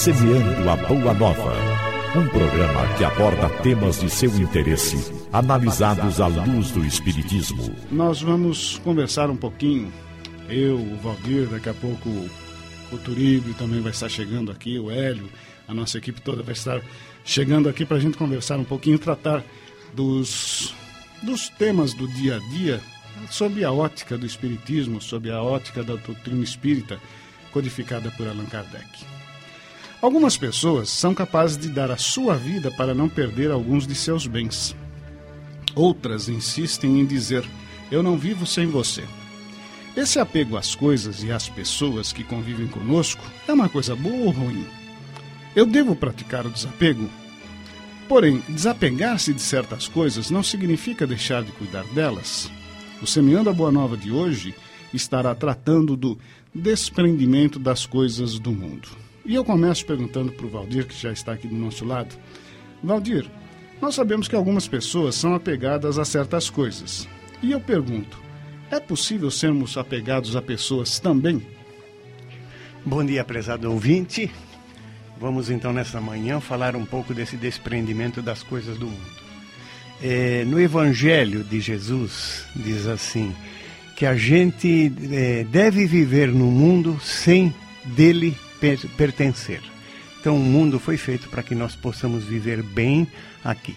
[0.00, 1.52] Semeando a Boa Nova.
[2.16, 4.96] Um programa que aborda temas de seu interesse,
[5.30, 7.76] analisados à luz do Espiritismo.
[7.92, 9.92] Nós vamos conversar um pouquinho,
[10.48, 12.08] eu, o Valdir, daqui a pouco
[12.90, 15.28] o Turíbio também vai estar chegando aqui, o Hélio,
[15.68, 16.80] a nossa equipe toda vai estar
[17.22, 19.44] chegando aqui para a gente conversar um pouquinho, tratar
[19.92, 20.74] dos,
[21.22, 22.80] dos temas do dia a dia,
[23.28, 26.98] sob a ótica do Espiritismo, sob a ótica da doutrina espírita,
[27.52, 29.19] codificada por Allan Kardec.
[30.02, 34.26] Algumas pessoas são capazes de dar a sua vida para não perder alguns de seus
[34.26, 34.74] bens.
[35.74, 37.44] Outras insistem em dizer:
[37.90, 39.04] Eu não vivo sem você.
[39.94, 44.30] Esse apego às coisas e às pessoas que convivem conosco é uma coisa boa ou
[44.30, 44.64] ruim?
[45.54, 47.10] Eu devo praticar o desapego?
[48.08, 52.50] Porém, desapegar-se de certas coisas não significa deixar de cuidar delas.
[53.02, 54.54] O Semeando a Boa Nova de hoje
[54.94, 56.18] estará tratando do
[56.54, 58.88] desprendimento das coisas do mundo.
[59.24, 62.14] E eu começo perguntando para o Valdir, que já está aqui do nosso lado.
[62.82, 63.30] Valdir,
[63.80, 67.08] nós sabemos que algumas pessoas são apegadas a certas coisas.
[67.42, 68.18] E eu pergunto,
[68.70, 71.42] é possível sermos apegados a pessoas também?
[72.84, 74.30] Bom dia, prezado ouvinte.
[75.18, 79.20] Vamos então nessa manhã falar um pouco desse desprendimento das coisas do mundo.
[80.02, 83.34] É, no Evangelho de Jesus diz assim
[83.96, 87.54] que a gente é, deve viver no mundo sem
[87.84, 89.60] dele pertencer.
[90.20, 93.08] Então, o mundo foi feito para que nós possamos viver bem
[93.42, 93.76] aqui.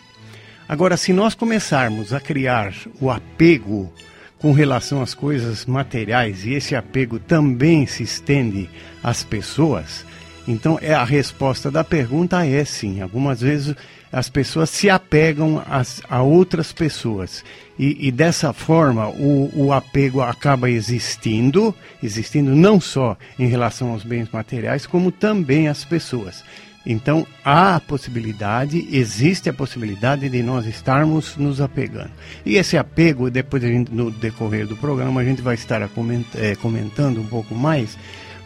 [0.68, 3.92] Agora, se nós começarmos a criar o apego
[4.40, 8.70] com relação às coisas materiais e esse apego também se estende
[9.02, 10.06] às pessoas,
[10.48, 13.02] então é a resposta da pergunta é sim.
[13.02, 13.76] Algumas vezes
[14.14, 15.62] as pessoas se apegam
[16.08, 17.44] a, outras pessoas
[17.80, 24.04] e, e dessa forma o, o, apego acaba existindo, existindo não só em relação aos
[24.04, 26.44] bens materiais, como também às pessoas.
[26.86, 32.12] Então há a possibilidade, existe a possibilidade de nós estarmos nos apegando.
[32.46, 37.20] E esse apego, depois gente, no decorrer do programa, a gente vai estar é, comentando
[37.20, 37.98] um pouco mais,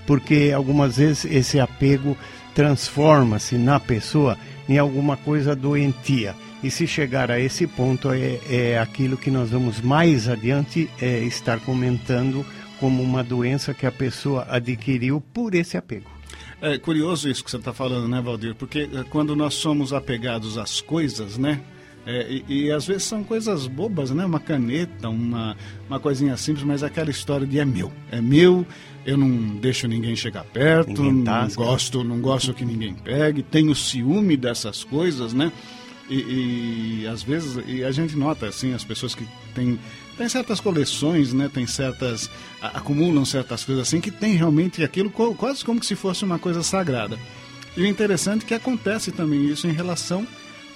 [0.05, 2.15] porque algumas vezes esse apego
[2.55, 4.37] transforma-se na pessoa
[4.67, 6.35] em alguma coisa doentia.
[6.63, 11.19] E se chegar a esse ponto, é, é aquilo que nós vamos mais adiante é,
[11.19, 12.45] estar comentando
[12.79, 16.09] como uma doença que a pessoa adquiriu por esse apego.
[16.59, 18.55] É curioso isso que você está falando, né, Valdir?
[18.55, 21.61] Porque é, quando nós somos apegados às coisas, né?
[22.09, 24.25] É, e, e, às vezes são coisas bobas, né?
[24.25, 25.57] Uma caneta, uma,
[25.89, 27.91] uma coisinha simples, mas aquela história de é meu.
[28.09, 28.65] É meu,
[29.05, 33.75] eu não deixo ninguém chegar perto, ninguém não, gosto, não gosto que ninguém pegue, tenho
[33.75, 35.51] ciúme dessas coisas, né?
[36.09, 39.77] E, e, às vezes e a gente nota assim as pessoas que têm
[40.17, 42.29] tem certas coleções né tem certas
[42.61, 47.19] acumulam certas coisas assim que tem realmente aquilo quase como se fosse uma coisa sagrada
[47.75, 50.25] e o interessante é que acontece também isso em relação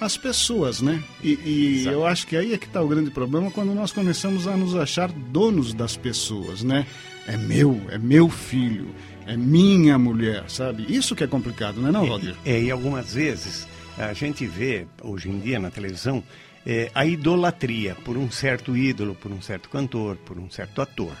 [0.02, 1.02] às pessoas né?
[1.22, 4.46] E, e eu acho que aí é que está o grande problema quando nós começamos
[4.46, 6.86] a nos achar donos das pessoas né?
[7.26, 8.94] É meu é meu filho
[9.26, 10.84] é minha mulher sabe?
[10.88, 12.34] Isso que é complicado não é não Valdir?
[12.44, 16.22] é, é e algumas vezes a gente vê hoje em dia na televisão
[16.66, 21.12] é, a idolatria por um certo ídolo, por um certo cantor, por um certo ator.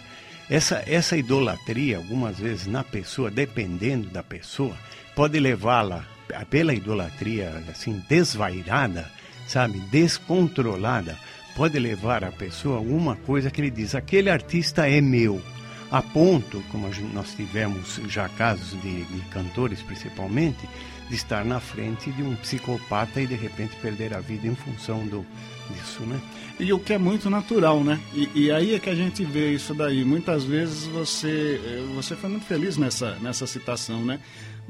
[0.48, 4.76] Essa, essa idolatria, algumas vezes na pessoa, dependendo da pessoa,
[5.14, 6.06] pode levá-la
[6.48, 9.10] pela idolatria assim desvairada,
[9.46, 11.16] sabe, descontrolada,
[11.54, 15.40] pode levar a pessoa a alguma coisa que ele diz: aquele artista é meu.
[15.90, 20.66] A ponto, como nós tivemos já casos de, de cantores principalmente,
[21.06, 25.06] de estar na frente de um psicopata e de repente perder a vida em função
[25.06, 25.26] do,
[25.70, 26.18] disso, né?
[26.58, 28.00] E o que é muito natural, né?
[28.14, 30.04] E, e, aí é que a gente vê isso daí.
[30.04, 34.20] Muitas vezes você eh, você foi muito feliz nessa, nessa citação, né?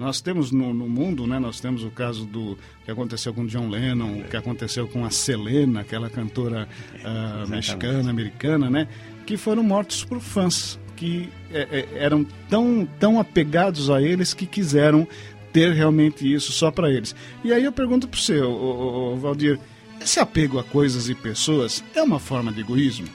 [0.02, 1.38] Nós temos no, no mundo, né?
[1.38, 5.10] Nós temos o caso do que aconteceu com John Lennon, o que aconteceu com a
[5.10, 6.68] Selena, aquela cantora
[7.04, 8.88] uh, mexicana, americana, né?
[9.24, 14.44] Que foram mortos por fãs que é, é, eram tão, tão apegados a eles que
[14.44, 15.06] quiseram
[15.52, 17.14] ter realmente isso só para eles.
[17.44, 18.40] E aí eu pergunto para você,
[19.20, 19.60] Valdir,
[20.00, 23.06] esse apego a coisas e pessoas é uma forma de egoísmo?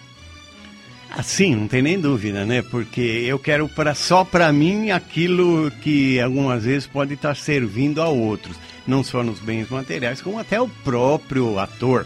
[1.10, 2.62] Assim, não tem nem dúvida, né?
[2.62, 8.10] Porque eu quero para só para mim aquilo que algumas vezes pode estar servindo a
[8.10, 12.06] outros, não só nos bens materiais, como até o próprio ator.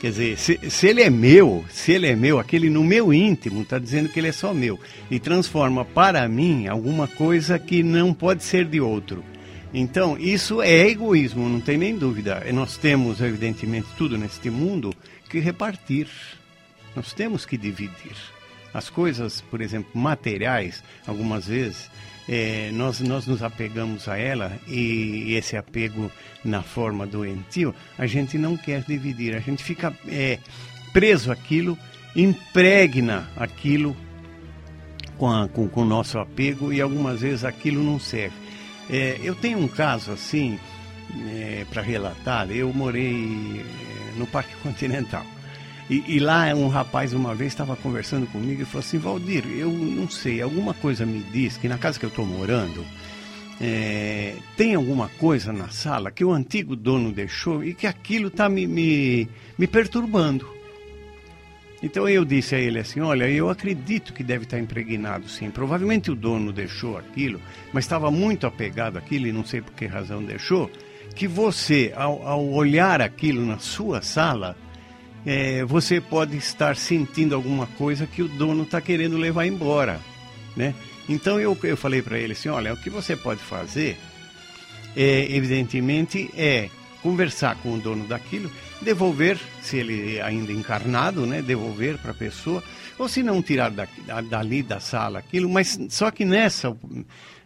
[0.00, 3.62] Quer dizer, se, se ele é meu, se ele é meu, aquele no meu íntimo
[3.62, 4.78] está dizendo que ele é só meu
[5.10, 9.24] e transforma para mim alguma coisa que não pode ser de outro.
[9.72, 12.44] Então, isso é egoísmo, não tem nem dúvida.
[12.52, 14.94] Nós temos, evidentemente, tudo neste mundo
[15.28, 16.06] que repartir.
[16.94, 18.33] Nós temos que dividir.
[18.74, 21.88] As coisas, por exemplo, materiais, algumas vezes,
[22.28, 26.10] é, nós, nós nos apegamos a ela e esse apego
[26.44, 30.38] na forma doentio, a gente não quer dividir, a gente fica é,
[30.92, 31.78] preso àquilo,
[32.16, 33.96] impregna aquilo
[35.16, 38.36] com, a, com, com o nosso apego e algumas vezes aquilo não serve.
[38.90, 40.58] É, eu tenho um caso assim,
[41.28, 45.24] é, para relatar, eu morei é, no Parque Continental.
[45.88, 49.70] E, e, lá um rapaz uma vez estava conversando comigo e falou assim, Valdir, eu
[49.70, 52.84] não sei, alguma coisa me diz que na casa que eu estou morando
[53.60, 58.48] é, tem alguma coisa na sala que o antigo dono deixou e que aquilo está
[58.48, 59.28] me, me,
[59.58, 60.48] me perturbando.
[61.82, 65.50] Então eu disse a ele assim: Olha, eu acredito que deve estar impregnado sim.
[65.50, 67.38] Provavelmente o dono deixou aquilo,
[67.72, 70.70] mas estava muito apegado àquilo e não sei por que razão deixou.
[71.14, 74.56] Que você, ao, ao olhar aquilo na sua sala,
[75.26, 80.00] é, você pode estar sentindo alguma coisa que o dono está querendo levar embora,
[80.56, 80.74] né?
[81.08, 83.98] Então eu, eu falei para ele assim: Olha, o que você pode fazer,
[84.96, 86.68] é, evidentemente, é
[87.02, 88.50] conversar com o dono daquilo,
[88.80, 92.62] devolver, se ele ainda encarnado, né, devolver para a pessoa,
[92.98, 93.86] ou se não tirar da,
[94.22, 96.74] dali da sala aquilo, mas só que nessa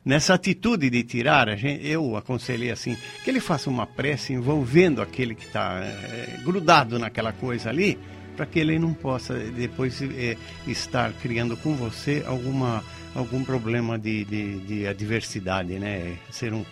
[0.09, 5.35] nessa atitude de tirar, gente, eu aconselhei assim, que ele faça uma prece envolvendo aquele
[5.35, 7.99] que está é, grudado naquela coisa ali,
[8.35, 12.83] para que ele não possa depois é, estar criando com você alguma
[13.15, 16.17] algum problema de, de, de adversidade, né?
[16.31, 16.65] Ser um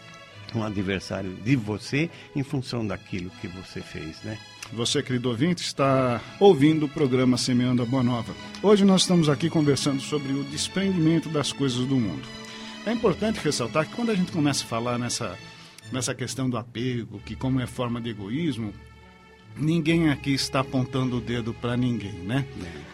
[0.54, 4.38] um adversário de você em função daquilo que você fez, né?
[4.72, 8.32] Você, querido ouvinte, está ouvindo o programa Semeando a Boa Nova.
[8.62, 12.35] Hoje nós estamos aqui conversando sobre o desprendimento das coisas do mundo.
[12.86, 15.36] É importante ressaltar que quando a gente começa a falar nessa,
[15.90, 18.72] nessa questão do apego, que como é forma de egoísmo,
[19.56, 22.46] ninguém aqui está apontando o dedo para ninguém, né?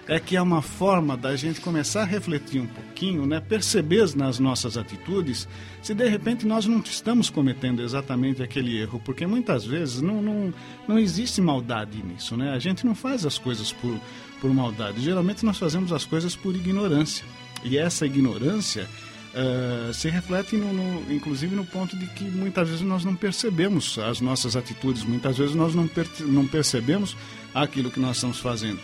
[0.08, 3.38] É que é uma forma da gente começar a refletir um pouquinho, né?
[3.38, 5.46] Perceber nas nossas atitudes
[5.82, 10.54] se de repente nós não estamos cometendo exatamente aquele erro, porque muitas vezes não, não,
[10.88, 12.54] não existe maldade nisso, né?
[12.54, 13.94] A gente não faz as coisas por,
[14.40, 15.02] por maldade.
[15.02, 17.26] Geralmente nós fazemos as coisas por ignorância.
[17.62, 18.88] E essa ignorância
[19.34, 23.98] uh, se reflete, no, no, inclusive, no ponto de que muitas vezes nós não percebemos
[23.98, 27.16] as nossas atitudes, muitas vezes nós não, per não percebemos
[27.54, 28.80] aquilo que nós estamos fazendo.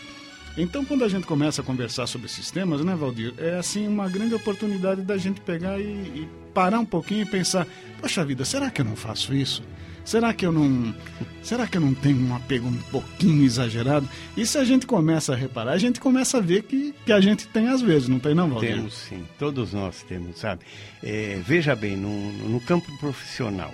[0.57, 4.09] Então, quando a gente começa a conversar sobre esses temas, né, Valdir, é assim uma
[4.09, 7.67] grande oportunidade da gente pegar e, e parar um pouquinho e pensar:
[8.01, 9.63] poxa vida, será que eu não faço isso?
[10.09, 10.95] Será que eu não,
[11.43, 14.09] será que eu não tenho um apego um pouquinho exagerado?
[14.35, 17.21] E se a gente começa a reparar, a gente começa a ver que, que a
[17.21, 18.77] gente tem às vezes, não tem não, Valdir?
[18.77, 20.63] Temos sim, todos nós temos, sabe?
[21.03, 23.71] É, veja bem, no, no campo profissional,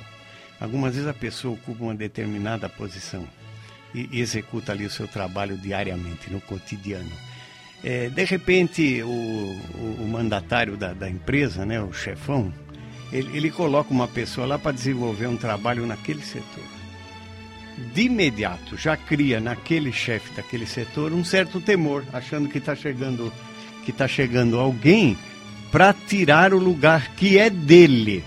[0.60, 3.24] algumas vezes a pessoa ocupa uma determinada posição
[3.94, 7.12] e, executa ali o seu trabalho diariamente, no cotidiano.
[7.84, 12.52] É, de repente, o, o, o mandatário da, da empresa, né, o chefão,
[13.12, 16.64] ele, ele coloca uma pessoa lá para desenvolver um trabalho naquele setor.
[17.92, 23.32] De imediato já cria naquele chefe daquele setor um certo temor, achando que está chegando
[23.84, 25.16] que está chegando alguém
[25.70, 28.24] para tirar o lugar que é dele.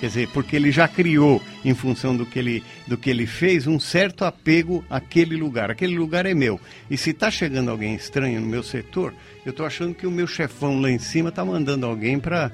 [0.00, 3.66] Quer dizer, porque ele já criou, em função do que ele, do que ele fez,
[3.66, 5.70] um certo apego àquele lugar.
[5.70, 6.60] Aquele lugar é meu.
[6.90, 9.14] E se está chegando alguém estranho no meu setor,
[9.46, 12.50] eu estou achando que o meu chefão lá em cima está mandando alguém para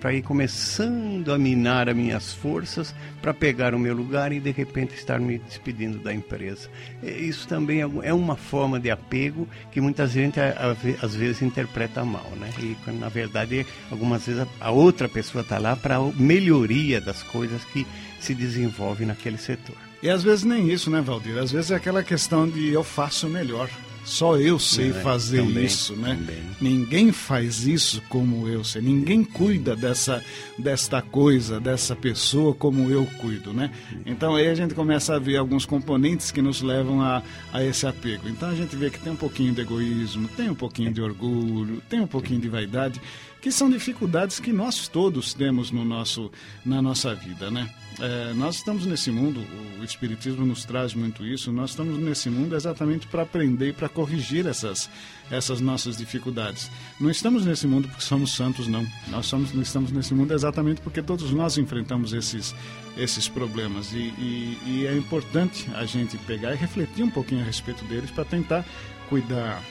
[0.00, 4.50] para ir começando a minar as minhas forças para pegar o meu lugar e de
[4.50, 6.70] repente estar me despedindo da empresa.
[7.02, 12.30] Isso também é, é uma forma de apego que muitas gente às vezes interpreta mal,
[12.40, 12.50] né?
[12.58, 17.86] E na verdade algumas vezes a outra pessoa está lá para melhoria das coisas que
[18.18, 19.76] se desenvolvem naquele setor.
[20.02, 21.38] E às vezes nem isso, né, Valdir?
[21.38, 23.68] Às vezes é aquela questão de eu faço melhor.
[24.04, 26.16] Só eu sei é, fazer também, isso, né?
[26.16, 26.42] Também.
[26.60, 28.82] Ninguém faz isso como eu sei.
[28.82, 30.22] Ninguém cuida dessa
[30.58, 33.70] desta coisa, dessa pessoa como eu cuido, né?
[34.04, 37.86] Então aí a gente começa a ver alguns componentes que nos levam a, a esse
[37.86, 38.28] apego.
[38.28, 41.82] Então a gente vê que tem um pouquinho de egoísmo, tem um pouquinho de orgulho,
[41.88, 43.00] tem um pouquinho de vaidade,
[43.42, 46.30] que são dificuldades que nós todos temos no nosso
[46.64, 47.68] na nossa vida, né?
[48.00, 49.44] É, nós estamos nesse mundo,
[49.78, 53.88] o Espiritismo nos traz muito isso, nós estamos nesse mundo exatamente para aprender e para
[53.88, 54.88] corrigir essas,
[55.30, 56.70] essas nossas dificuldades.
[56.98, 58.86] Não estamos nesse mundo porque somos santos, não.
[59.08, 62.54] Nós somos, estamos nesse mundo exatamente porque todos nós enfrentamos esses,
[62.96, 63.92] esses problemas.
[63.92, 68.10] E, e, e é importante a gente pegar e refletir um pouquinho a respeito deles
[68.10, 68.64] para tentar
[69.08, 69.62] cuidar,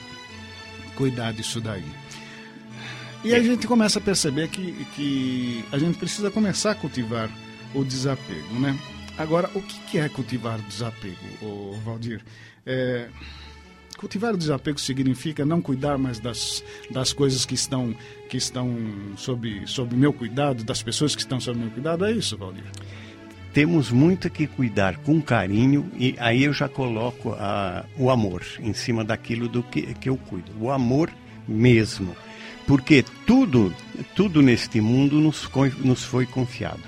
[0.94, 2.01] cuidar disso daí.
[3.24, 7.30] E a gente começa a perceber que, que a gente precisa começar a cultivar
[7.74, 8.76] o desapego, né?
[9.16, 12.20] Agora, o que é cultivar o desapego, Valdir?
[12.66, 13.08] É,
[14.02, 17.94] Cultivar o desapego significa não cuidar mais das, das coisas que estão,
[18.28, 18.76] que estão
[19.16, 22.04] sob, sob meu cuidado, das pessoas que estão sob meu cuidado.
[22.04, 22.64] É isso, Valdir?
[23.52, 28.72] Temos muito que cuidar com carinho e aí eu já coloco a, o amor em
[28.72, 30.50] cima daquilo do que, que eu cuido.
[30.58, 31.08] O amor
[31.46, 32.16] mesmo.
[32.66, 33.74] Porque tudo,
[34.14, 35.48] tudo neste mundo nos,
[35.80, 36.80] nos foi confiado.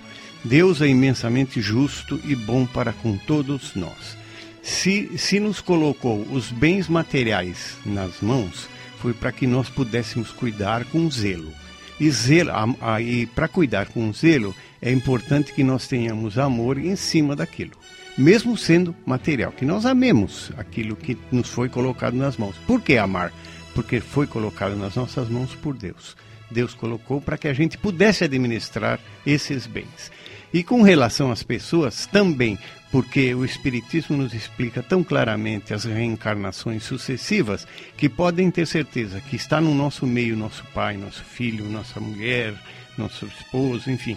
[0.45, 4.17] Deus é imensamente justo e bom para com todos nós.
[4.63, 10.85] Se, se nos colocou os bens materiais nas mãos, foi para que nós pudéssemos cuidar
[10.87, 11.53] com zelo.
[12.01, 12.51] E, zelo,
[13.01, 17.73] e para cuidar com zelo, é importante que nós tenhamos amor em cima daquilo,
[18.17, 22.57] mesmo sendo material, que nós amemos aquilo que nos foi colocado nas mãos.
[22.67, 23.33] Por que amar?
[23.75, 26.17] Porque foi colocado nas nossas mãos por Deus.
[26.51, 30.13] Deus colocou para que a gente pudesse administrar esses bens.
[30.53, 32.57] E com relação às pessoas, também,
[32.93, 37.67] porque o Espiritismo nos explica tão claramente as reencarnações sucessivas
[37.97, 42.55] que podem ter certeza que está no nosso meio nosso pai, nosso filho, nossa mulher,
[42.97, 44.17] nosso esposo, enfim,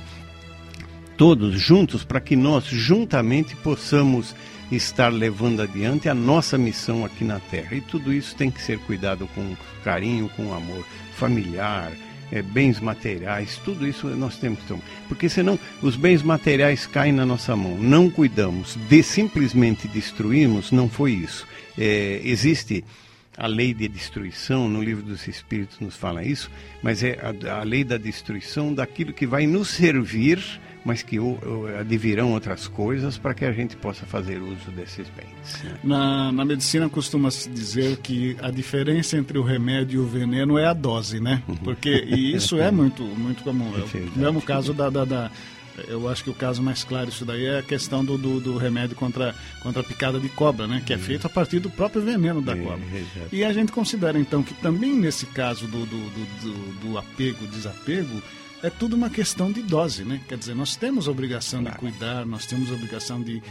[1.18, 4.36] todos juntos para que nós juntamente possamos
[4.72, 7.76] estar levando adiante a nossa missão aqui na Terra.
[7.76, 11.92] E tudo isso tem que ser cuidado com carinho, com amor familiar,
[12.32, 14.84] é, bens materiais, tudo isso nós temos que tomar.
[15.08, 17.78] Porque senão os bens materiais caem na nossa mão.
[17.78, 21.48] Não cuidamos, de simplesmente destruímos, não foi isso.
[21.78, 22.84] É, existe
[23.38, 26.50] a lei de destruição, no livro dos Espíritos nos fala isso,
[26.82, 30.40] mas é a, a lei da destruição daquilo que vai nos servir
[30.88, 31.18] mas que
[31.78, 35.62] advirão outras coisas para que a gente possa fazer uso desses bens.
[35.62, 35.78] Né?
[35.84, 40.66] Na, na medicina costuma-se dizer que a diferença entre o remédio e o veneno é
[40.66, 41.44] a dose, né?
[41.46, 41.58] Uhum.
[41.58, 43.70] Porque, e isso é muito, muito comum.
[43.76, 45.32] É o mesmo caso da, da, da
[45.90, 48.58] eu acho que o caso mais claro isso daí é a questão do, do, do,
[48.58, 50.82] remédio contra, contra a picada de cobra, né?
[50.86, 51.04] Que é uhum.
[51.04, 52.80] feito a partir do próprio veneno da cobra.
[53.30, 58.24] E a gente considera, então, que também nesse caso do, do, do, do apego, desapego,
[58.64, 60.20] é tudo uma questão de dose, né?
[60.28, 61.76] Quer dizer, nós temos a obrigação claro.
[61.76, 63.42] de cuidar, nós temos a obrigação de,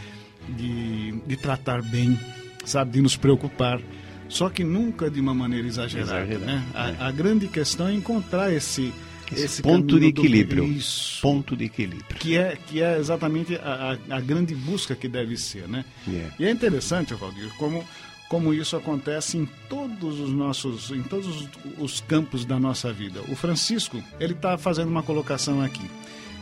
[0.49, 2.19] de, de, tratar bem,
[2.65, 3.81] sabe, de nos preocupar.
[4.29, 6.63] Só que nunca de uma maneira exagerada, Exagerado, né?
[6.73, 6.77] É.
[6.77, 8.93] A, a, grande questão é encontrar esse,
[9.31, 10.65] esse, esse ponto de equilíbrio.
[10.65, 10.71] Do...
[10.73, 11.21] Isso.
[11.21, 12.19] Ponto de equilíbrio.
[12.19, 15.85] Que é, que é exatamente a, a, a grande busca que deve ser, né?
[16.05, 16.35] Yeah.
[16.37, 17.85] E é interessante, Valdir, como
[18.29, 23.21] como isso acontece em todos os nossos, em todos os campos da nossa vida.
[23.29, 25.89] O Francisco, ele está fazendo uma colocação aqui.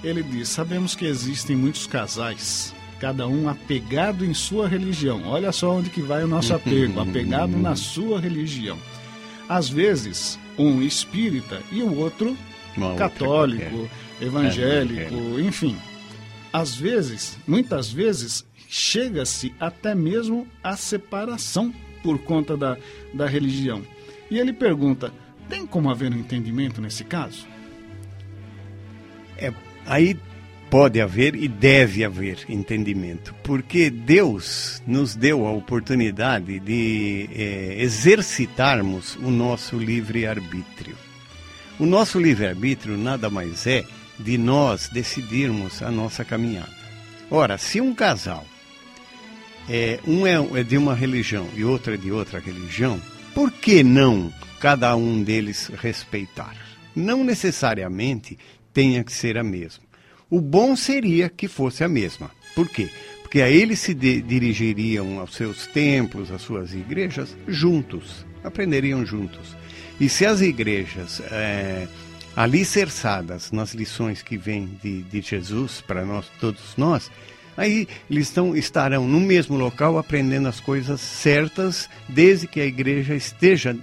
[0.03, 5.23] Ele diz: sabemos que existem muitos casais, cada um apegado em sua religião.
[5.25, 8.77] Olha só onde que vai o nosso apego, apegado na sua religião.
[9.47, 12.35] Às vezes, um espírita e o outro
[12.75, 13.89] uma católico,
[14.19, 14.25] é.
[14.25, 15.77] evangélico, é, enfim.
[16.51, 22.77] Às vezes, muitas vezes, chega-se até mesmo à separação por conta da,
[23.13, 23.81] da religião.
[24.29, 25.13] E ele pergunta:
[25.47, 27.47] tem como haver um entendimento nesse caso?
[29.37, 29.53] É,
[29.85, 30.19] aí
[30.69, 39.15] pode haver e deve haver entendimento, porque Deus nos deu a oportunidade de é, exercitarmos
[39.15, 40.97] o nosso livre-arbítrio.
[41.79, 43.85] O nosso livre-arbítrio nada mais é
[44.19, 46.75] de nós decidirmos a nossa caminhada.
[47.31, 48.45] Ora, se um casal
[49.69, 53.01] é, um é, é de uma religião e outro é de outra religião,
[53.33, 56.55] por que não cada um deles respeitar?
[56.95, 58.37] Não necessariamente
[58.73, 59.83] tenha que ser a mesma.
[60.29, 62.31] O bom seria que fosse a mesma.
[62.55, 62.89] Por quê?
[63.21, 69.55] Porque aí eles se dirigiriam aos seus templos, às suas igrejas, juntos, aprenderiam juntos.
[69.99, 71.87] E se as igrejas é,
[72.35, 77.11] alicerçadas nas lições que vêm de, de Jesus para nós, todos nós,
[77.57, 83.15] Aí eles estão, estarão no mesmo local aprendendo as coisas certas, desde que a igreja
[83.15, 83.75] esteja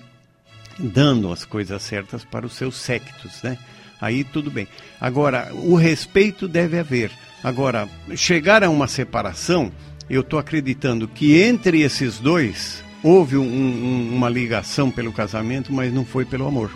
[0.78, 3.58] dando as coisas certas para os seus sectos, né?
[4.00, 4.66] Aí tudo bem.
[5.00, 7.10] Agora, o respeito deve haver.
[7.42, 9.70] Agora, chegar a uma separação,
[10.10, 15.92] eu estou acreditando que entre esses dois houve um, um, uma ligação pelo casamento, mas
[15.92, 16.70] não foi pelo amor.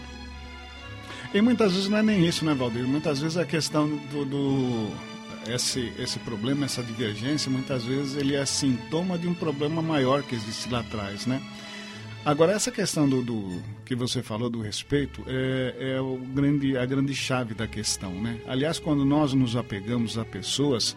[1.34, 2.86] E muitas vezes não é nem isso, né, Valdir?
[2.86, 4.90] Muitas vezes é a questão do, do
[5.48, 10.34] esse, esse problema, essa divergência, muitas vezes ele é sintoma de um problema maior que
[10.34, 11.42] existe lá atrás, né?
[12.24, 16.84] Agora, essa questão do, do que você falou do respeito é, é o grande, a
[16.84, 18.40] grande chave da questão, né?
[18.48, 20.96] Aliás, quando nós nos apegamos a pessoas,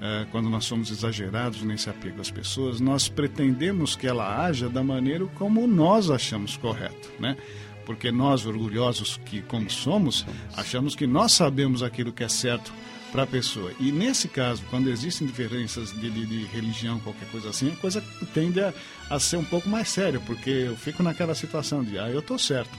[0.00, 4.84] é, quando nós somos exagerados nesse apego às pessoas, nós pretendemos que ela haja da
[4.84, 7.36] maneira como nós achamos correto, né?
[7.84, 10.24] Porque nós, orgulhosos que como somos,
[10.56, 12.72] achamos que nós sabemos aquilo que é certo
[13.10, 13.72] para a pessoa.
[13.80, 18.02] E nesse caso, quando existem diferenças de, de, de, religião, qualquer coisa assim, a coisa
[18.34, 18.72] tende a,
[19.08, 22.38] a ser um pouco mais séria, porque eu fico naquela situação de, ah, eu estou
[22.38, 22.76] certo.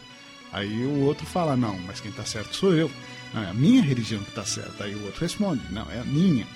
[0.52, 2.90] Aí o outro fala, não, mas quem está certo sou eu.
[3.34, 4.84] Não, é a minha religião que está certa.
[4.84, 6.48] Aí o outro responde, não, é a minha.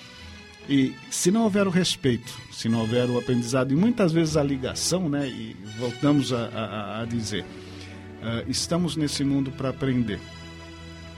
[0.68, 4.42] E se não houver o respeito, se não houver o aprendizado e muitas vezes a
[4.42, 10.18] ligação, né, e voltamos a, a, a dizer, uh, estamos nesse mundo para aprender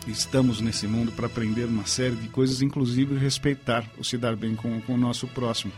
[0.07, 4.55] estamos nesse mundo para aprender uma série de coisas, inclusive respeitar o se dar bem
[4.55, 5.73] com, com o nosso próximo.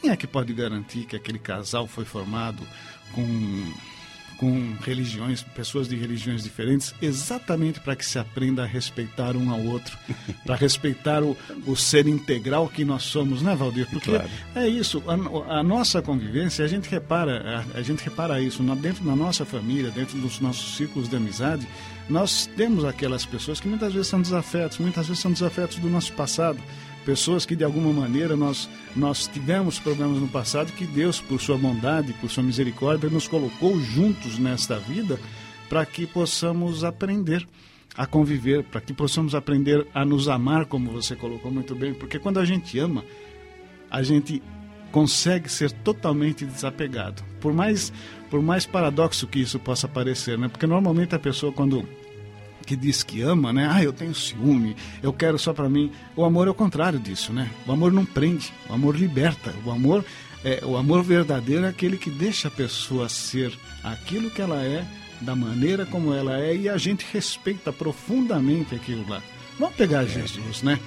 [0.00, 2.62] Quem é que pode garantir que aquele casal foi formado
[3.12, 3.72] com
[4.38, 9.60] com religiões, pessoas de religiões diferentes, exatamente para que se aprenda a respeitar um ao
[9.60, 9.96] outro,
[10.44, 13.88] para respeitar o, o ser integral que nós somos, né, Valdir?
[13.88, 14.28] Porque claro.
[14.54, 18.74] é isso, a, a, nossa convivência, a gente repara, a, a gente repara isso na,
[18.74, 21.66] dentro da nossa família, dentro dos nossos círculos de amizade,
[22.08, 26.12] nós temos aquelas pessoas que muitas vezes são desafetos, muitas vezes são desafetos do nosso
[26.12, 26.58] passado,
[27.06, 31.56] pessoas que de alguma maneira nós, nós tivemos problemas no passado que Deus, por sua
[31.56, 35.18] bondade, por sua misericórdia, nos colocou juntos nesta vida
[35.68, 37.46] para que possamos aprender
[37.96, 42.18] a conviver, para que possamos aprender a nos amar, como você colocou muito bem, porque
[42.18, 43.04] quando a gente ama,
[43.88, 44.42] a gente
[44.90, 47.22] consegue ser totalmente desapegado.
[47.40, 47.92] Por mais
[48.28, 50.48] por mais paradoxo que isso possa parecer, né?
[50.48, 51.88] Porque normalmente a pessoa quando
[52.66, 53.68] que diz que ama, né?
[53.70, 55.90] Ah, eu tenho ciúme, eu quero só para mim.
[56.16, 57.48] O amor é o contrário disso, né?
[57.66, 59.54] O amor não prende, o amor liberta.
[59.64, 60.04] O amor
[60.44, 64.84] é o amor verdadeiro é aquele que deixa a pessoa ser aquilo que ela é,
[65.20, 69.22] da maneira como ela é e a gente respeita profundamente aquilo lá.
[69.58, 70.08] Vamos pegar é.
[70.08, 70.78] Jesus, né?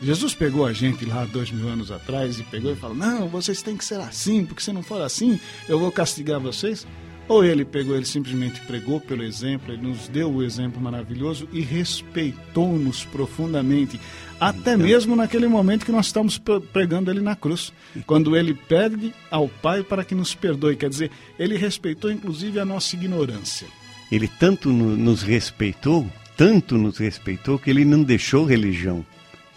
[0.00, 3.62] Jesus pegou a gente lá dois mil anos atrás e pegou e falou: Não, vocês
[3.62, 6.86] têm que ser assim, porque se não for assim, eu vou castigar vocês.
[7.28, 11.60] Ou ele pegou, ele simplesmente pregou pelo exemplo, ele nos deu o exemplo maravilhoso e
[11.60, 13.98] respeitou-nos profundamente,
[14.38, 16.40] até então, mesmo naquele momento que nós estamos
[16.72, 17.72] pregando ele na cruz,
[18.06, 22.64] quando ele pede ao Pai para que nos perdoe, quer dizer, ele respeitou inclusive a
[22.64, 23.66] nossa ignorância.
[24.12, 29.04] Ele tanto nos respeitou, tanto nos respeitou que ele não deixou religião,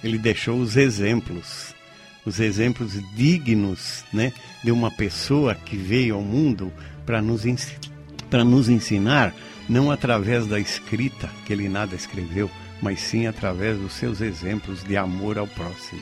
[0.04, 1.76] ele deixou os exemplos.
[2.26, 6.72] Os exemplos dignos né, de uma pessoa que veio ao mundo
[7.10, 7.44] para nos,
[8.30, 9.34] para nos ensinar,
[9.68, 12.52] não através da escrita, que ele nada escreveu,
[12.84, 16.00] mas sim através dos seus exemplos de amor ao próximo.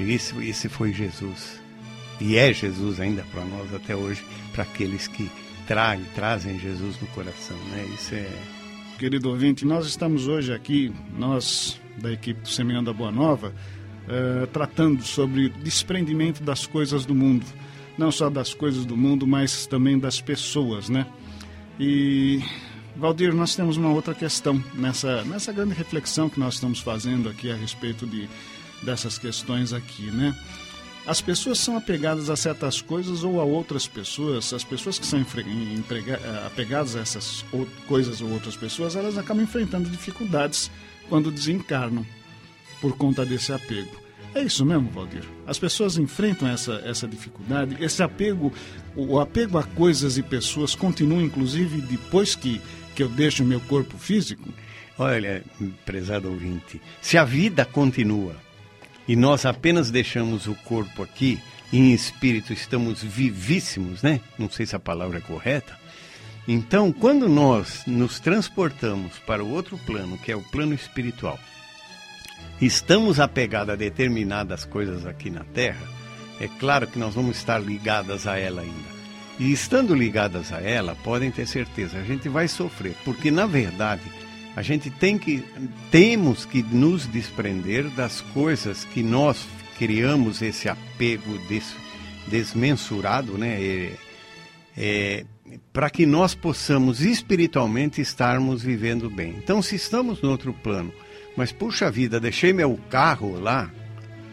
[0.00, 1.60] E esse, esse foi Jesus.
[2.18, 5.30] E é Jesus ainda para nós até hoje, para aqueles que
[5.66, 7.58] traem, trazem Jesus no coração.
[7.72, 7.86] Né?
[7.94, 8.26] Isso é.
[8.98, 13.52] Querido ouvinte, nós estamos hoje aqui, nós da equipe do Semeando a Boa Nova,
[14.08, 17.44] uh, tratando sobre desprendimento das coisas do mundo
[17.96, 21.06] não só das coisas do mundo, mas também das pessoas, né?
[21.78, 22.42] E
[22.96, 27.50] Valdir, nós temos uma outra questão nessa nessa grande reflexão que nós estamos fazendo aqui
[27.50, 28.28] a respeito de
[28.82, 30.34] dessas questões aqui, né?
[31.06, 34.52] As pessoas são apegadas a certas coisas ou a outras pessoas.
[34.52, 35.24] As pessoas que são
[36.44, 37.44] apegadas a essas
[37.86, 40.68] coisas ou outras pessoas, elas acabam enfrentando dificuldades
[41.08, 42.04] quando desencarnam
[42.80, 44.05] por conta desse apego.
[44.34, 45.24] É isso mesmo, Valdir.
[45.46, 48.52] As pessoas enfrentam essa, essa dificuldade, esse apego,
[48.94, 52.60] o apego a coisas e pessoas continua, inclusive, depois que,
[52.94, 54.48] que eu deixo o meu corpo físico?
[54.98, 55.44] Olha,
[55.84, 58.36] prezado ouvinte, se a vida continua
[59.06, 61.38] e nós apenas deixamos o corpo aqui,
[61.72, 64.20] em espírito estamos vivíssimos, né?
[64.38, 65.78] Não sei se a palavra é correta.
[66.48, 71.38] Então, quando nós nos transportamos para o outro plano, que é o plano espiritual,
[72.60, 75.86] estamos apegados a determinadas coisas aqui na Terra,
[76.40, 78.96] é claro que nós vamos estar ligadas a ela ainda.
[79.38, 84.02] E estando ligadas a ela, podem ter certeza, a gente vai sofrer, porque na verdade
[84.54, 85.44] a gente tem que
[85.90, 89.46] temos que nos desprender das coisas que nós
[89.78, 91.74] criamos esse apego des,
[92.26, 93.60] desmensurado, né?
[93.60, 93.92] É,
[94.78, 95.24] é,
[95.72, 99.34] para que nós possamos espiritualmente estarmos vivendo bem.
[99.38, 100.92] Então, se estamos no outro plano
[101.36, 103.70] mas puxa vida, deixei meu carro lá.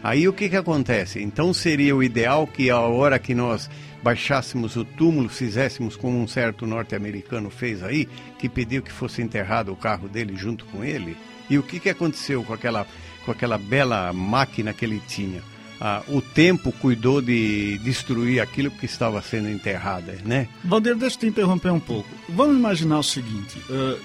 [0.02, 1.22] Aí o que, que acontece?
[1.22, 3.70] Então seria o ideal que a hora que nós
[4.02, 8.06] baixássemos o túmulo, fizéssemos como um certo norte-americano fez aí,
[8.38, 11.16] que pediu que fosse enterrado o carro dele junto com ele.
[11.48, 12.86] E o que, que aconteceu com aquela,
[13.24, 15.40] com aquela bela máquina que ele tinha?
[15.80, 20.48] Ah, o tempo cuidou de destruir aquilo que estava sendo enterrado, né?
[20.62, 22.08] Valdir, deixa eu te interromper um pouco.
[22.28, 23.98] Vamos imaginar o seguinte: uh,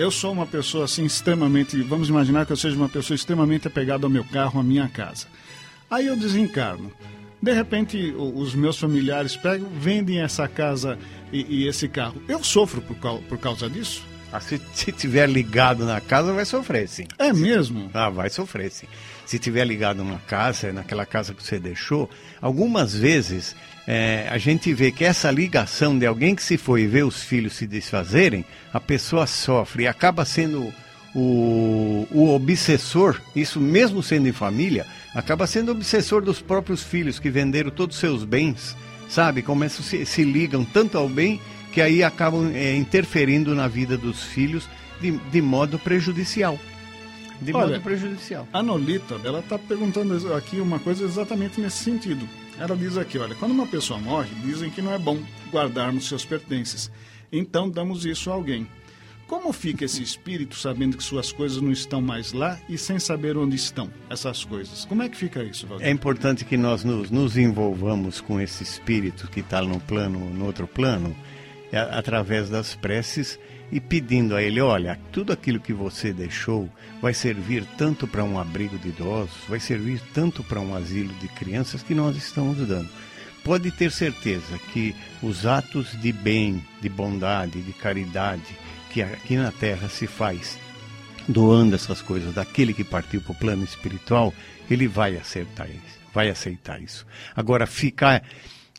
[0.00, 4.06] eu sou uma pessoa assim extremamente, vamos imaginar que eu seja uma pessoa extremamente apegada
[4.06, 5.26] ao meu carro, à minha casa.
[5.90, 6.90] Aí eu desencarno.
[7.42, 10.98] De repente, os meus familiares pegam, vendem essa casa
[11.30, 12.20] e, e esse carro.
[12.26, 14.02] Eu sofro por, por causa disso?
[14.32, 17.06] Ah, se, se tiver ligado na casa, vai sofrer, sim.
[17.18, 17.90] É mesmo?
[17.92, 18.86] Ah, vai sofrer, sim.
[19.26, 22.08] Se tiver ligado numa casa, naquela casa que você deixou,
[22.40, 27.04] algumas vezes é, a gente vê que essa ligação de alguém que se foi ver
[27.04, 30.72] os filhos se desfazerem, a pessoa sofre e acaba sendo
[31.14, 37.30] o, o obsessor, isso mesmo sendo em família, acaba sendo obsessor dos próprios filhos que
[37.30, 38.76] venderam todos os seus bens,
[39.08, 39.42] sabe?
[39.42, 41.40] Começam se, se ligam tanto ao bem
[41.72, 44.68] que aí acabam é, interferindo na vida dos filhos
[45.00, 46.58] de, de modo prejudicial.
[47.40, 48.46] De Olha, modo prejudicial.
[48.52, 52.28] A Nolita, ela está perguntando aqui uma coisa exatamente nesse sentido.
[52.58, 55.18] Ela diz aqui, olha, quando uma pessoa morre, dizem que não é bom
[55.50, 56.90] guardarmos seus pertences.
[57.32, 58.66] Então damos isso a alguém.
[59.26, 63.38] Como fica esse espírito sabendo que suas coisas não estão mais lá e sem saber
[63.38, 64.84] onde estão essas coisas?
[64.84, 65.86] Como é que fica isso, Valdir?
[65.86, 70.46] É importante que nós nos, nos envolvamos com esse espírito que está no plano, no
[70.46, 71.16] outro plano,
[71.72, 73.38] através das preces
[73.72, 76.68] e pedindo a ele: olha, tudo aquilo que você deixou
[77.00, 81.28] vai servir tanto para um abrigo de idosos, vai servir tanto para um asilo de
[81.28, 82.88] crianças que nós estamos dando.
[83.44, 88.54] Pode ter certeza que os atos de bem, de bondade, de caridade,
[88.90, 90.58] que aqui na Terra se faz
[91.26, 94.34] doando essas coisas daquele que partiu para o plano espiritual,
[94.70, 96.00] ele vai aceitar isso.
[96.12, 97.06] Vai aceitar isso.
[97.34, 98.22] Agora, ficar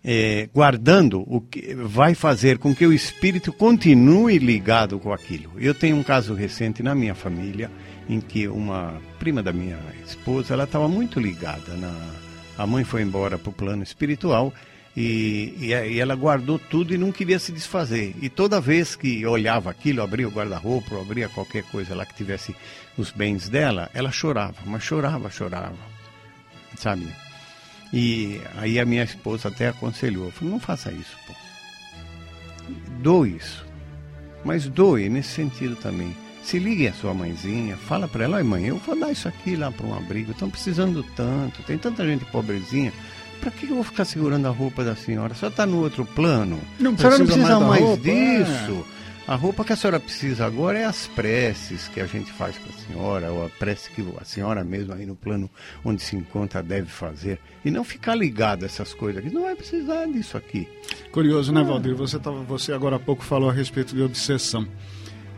[0.04, 5.52] é, guardando o que vai fazer com que o espírito continue ligado com aquilo.
[5.58, 7.70] Eu tenho um caso recente na minha família
[8.10, 11.94] em que uma prima da minha esposa ela estava muito ligada na
[12.58, 14.54] a mãe foi embora para o plano espiritual
[14.96, 18.14] e, e, e, ela guardou tudo e não queria se desfazer.
[18.22, 22.56] E toda vez que olhava aquilo, abria o guarda-roupa, abria qualquer coisa lá que tivesse
[22.98, 25.78] os bens dela, ela chorava, mas chorava, chorava,
[26.76, 27.08] sabe?
[27.94, 31.34] E aí a minha esposa até aconselhou, falou, não faça isso, pô.
[33.00, 33.66] Doe isso,
[34.46, 36.16] mas doe nesse sentido também.
[36.44, 39.72] Se ligue a sua mãezinha, fala para ela, mãe, eu vou dar isso aqui lá
[39.72, 42.92] para um abrigo, estão precisando tanto, tem tanta gente pobrezinha
[43.42, 45.34] para que eu vou ficar segurando a roupa da senhora?
[45.34, 46.60] A senhora está no outro plano.
[46.80, 48.86] Não a senhora não precisa mais, mais disso.
[48.98, 49.01] É.
[49.32, 52.70] A roupa que a senhora precisa agora é as preces que a gente faz para
[52.70, 55.50] a senhora, ou a prece que a senhora mesmo aí no plano
[55.86, 57.40] onde se encontra deve fazer.
[57.64, 59.34] E não ficar ligado a essas coisas aqui.
[59.34, 60.68] Não vai precisar disso aqui.
[61.14, 61.96] Curioso, né, Valdir?
[61.96, 64.68] Você, tava, você agora há pouco falou a respeito de obsessão.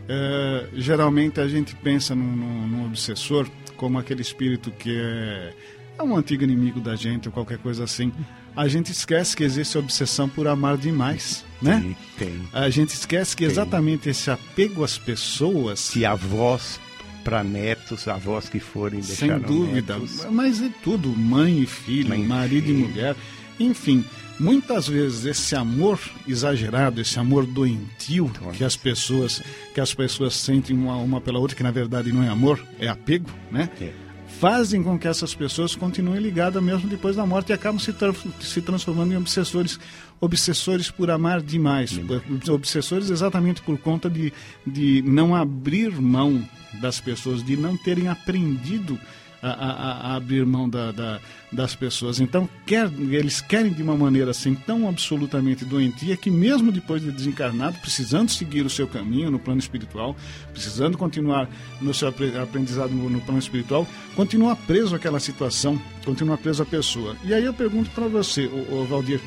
[0.08, 5.54] É, geralmente a gente pensa num, num, num obsessor como aquele espírito que é
[5.98, 8.12] é um antigo inimigo da gente ou qualquer coisa assim.
[8.56, 11.94] A gente esquece que existe a obsessão por amar demais, né?
[12.16, 12.48] Tem, tem.
[12.52, 13.50] A gente esquece que tem.
[13.50, 15.90] exatamente esse apego às pessoas...
[15.90, 16.80] Que avós
[17.24, 20.26] para netos, avós que forem deixar Sem dúvida, netos.
[20.30, 23.16] mas é tudo, mãe e filho, mãe marido e, e mulher,
[23.58, 24.04] enfim...
[24.36, 29.40] Muitas vezes esse amor exagerado, esse amor doentio que as pessoas
[29.72, 32.88] que as pessoas sentem uma, uma pela outra, que na verdade não é amor, é
[32.88, 33.70] apego, né?
[33.80, 33.92] É
[34.40, 38.12] fazem com que essas pessoas continuem ligadas mesmo depois da morte e acabam se, tra
[38.40, 39.78] se transformando em obsessores
[40.20, 42.00] obsessores por amar demais,
[42.48, 44.32] obsessores exatamente por conta de,
[44.66, 46.46] de não abrir mão
[46.80, 48.98] das pessoas, de não terem aprendido
[49.44, 51.20] a, a, a abrir mão da, da,
[51.52, 52.18] das pessoas.
[52.18, 57.12] Então, quer, eles querem de uma maneira assim tão absolutamente doentia que, mesmo depois de
[57.12, 60.16] desencarnado, precisando seguir o seu caminho no plano espiritual,
[60.52, 61.48] precisando continuar
[61.80, 67.14] no seu aprendizado no, no plano espiritual, continua preso àquela situação, continua preso à pessoa.
[67.22, 69.20] E aí eu pergunto para você, o, o Valdir,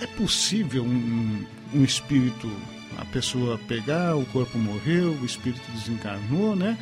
[0.00, 2.50] é possível um, um espírito,
[2.98, 6.76] a pessoa pegar, o corpo morreu, o espírito desencarnou, né?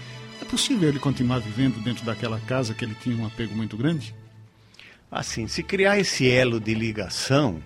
[0.50, 4.12] Possível ele continuar vivendo dentro daquela casa que ele tinha um apego muito grande?
[5.08, 7.62] Assim, se criar esse elo de ligação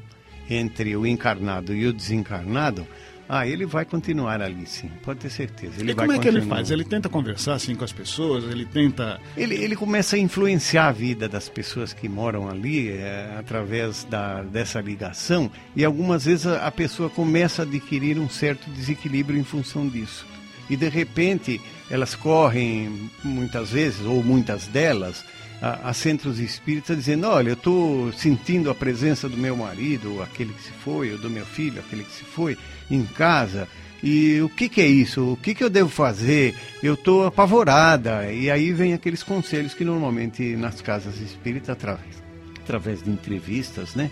[0.50, 2.86] entre o encarnado e o desencarnado,
[3.26, 5.80] ah, ele vai continuar ali, sim, pode ter certeza.
[5.80, 6.70] Ele e como é que ele faz?
[6.70, 8.44] Ele tenta conversar assim com as pessoas?
[8.44, 9.18] Ele tenta.
[9.34, 14.42] Ele, ele começa a influenciar a vida das pessoas que moram ali é, através da,
[14.42, 19.44] dessa ligação e algumas vezes a, a pessoa começa a adquirir um certo desequilíbrio em
[19.44, 20.33] função disso.
[20.68, 25.24] E de repente elas correm muitas vezes, ou muitas delas,
[25.60, 30.52] a, a centros espíritas dizendo, olha, eu estou sentindo a presença do meu marido, aquele
[30.52, 32.56] que se foi, ou do meu filho, aquele que se foi,
[32.90, 33.68] em casa.
[34.02, 35.32] E o que, que é isso?
[35.32, 36.54] O que, que eu devo fazer?
[36.82, 38.30] Eu estou apavorada.
[38.30, 42.22] E aí vem aqueles conselhos que normalmente nas casas espíritas, através,
[42.62, 44.10] através de entrevistas, né,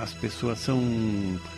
[0.00, 0.80] as pessoas são,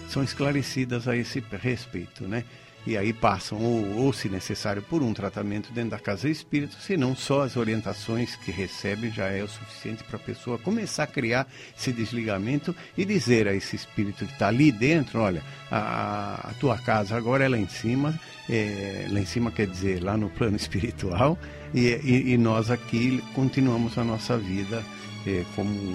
[0.09, 2.45] são esclarecidas a esse respeito, né?
[2.89, 6.97] E aí passam, ou, ou, se necessário, por um tratamento dentro da casa espírita, se
[6.97, 11.07] não só as orientações que recebe já é o suficiente para a pessoa começar a
[11.07, 11.47] criar
[11.79, 16.79] esse desligamento e dizer a esse espírito que está ali dentro, olha, a, a tua
[16.79, 20.57] casa agora é lá em cima, é, lá em cima quer dizer lá no plano
[20.57, 21.39] espiritual,
[21.75, 24.83] e, e, e nós aqui continuamos a nossa vida
[25.27, 25.95] é, como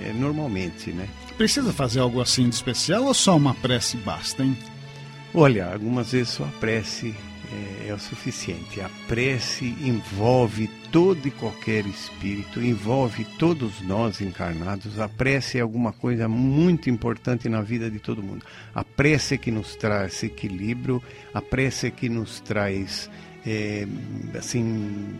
[0.00, 1.08] é, normalmente, né?
[1.36, 4.56] Precisa fazer algo assim de especial ou só uma prece basta, hein?
[5.32, 7.14] Olha, algumas vezes só a prece
[7.52, 8.80] é, é, o suficiente.
[8.80, 14.98] A prece envolve todo e qualquer espírito, envolve todos nós encarnados.
[14.98, 18.44] A prece é alguma coisa muito importante na vida de todo mundo.
[18.74, 21.02] A prece é que nos traz equilíbrio,
[21.34, 23.10] a prece é que nos traz,
[23.46, 23.86] é,
[24.36, 25.16] assim,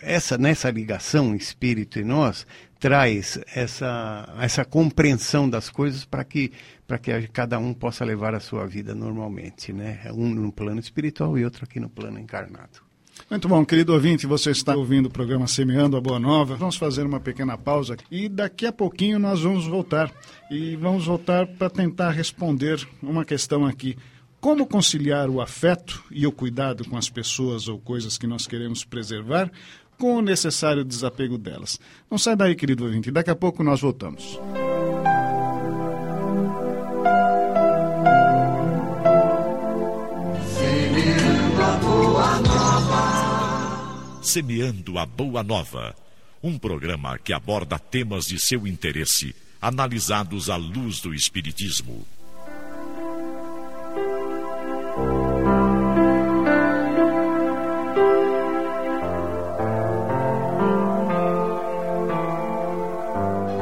[0.00, 2.46] essa nessa ligação espírito e nós
[2.78, 6.52] traz essa, essa compreensão das coisas para que,
[6.88, 10.00] para que cada um possa levar a sua vida normalmente, né?
[10.10, 12.80] Um no plano espiritual e outro aqui no plano encarnado.
[13.28, 16.56] Muito bom, querido ouvinte, você está ouvindo o programa Semeando a Boa Nova.
[16.56, 20.10] Vamos fazer uma pequena pausa e daqui a pouquinho nós vamos voltar.
[20.50, 23.94] E vamos voltar para tentar responder uma questão aqui.
[24.40, 28.82] Como conciliar o afeto e o cuidado com as pessoas ou coisas que nós queremos
[28.82, 29.50] preservar
[29.98, 31.78] com o necessário desapego delas.
[32.10, 34.38] Não sai daí, querido ouvinte, daqui a pouco nós voltamos.
[44.28, 45.96] Semeando a Boa Nova.
[46.42, 52.06] Um programa que aborda temas de seu interesse, analisados à luz do Espiritismo.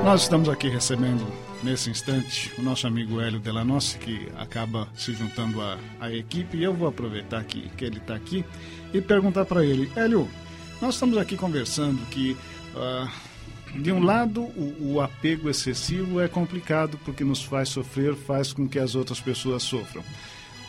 [0.04, 1.24] Nós estamos aqui recebendo,
[1.62, 6.56] nesse instante, o nosso amigo Hélio Delanossi, que acaba se juntando à, à equipe.
[6.56, 8.44] E eu vou aproveitar que, que ele está aqui
[8.92, 10.28] e perguntar para ele: Hélio,
[10.80, 12.36] nós estamos aqui conversando que,
[12.74, 18.52] uh, de um lado, o, o apego excessivo é complicado porque nos faz sofrer, faz
[18.52, 20.02] com que as outras pessoas sofram.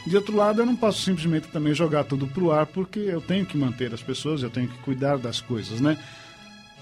[0.05, 3.19] De outro lado, eu não posso simplesmente também jogar tudo para o ar, porque eu
[3.19, 5.97] tenho que manter as pessoas, eu tenho que cuidar das coisas, né?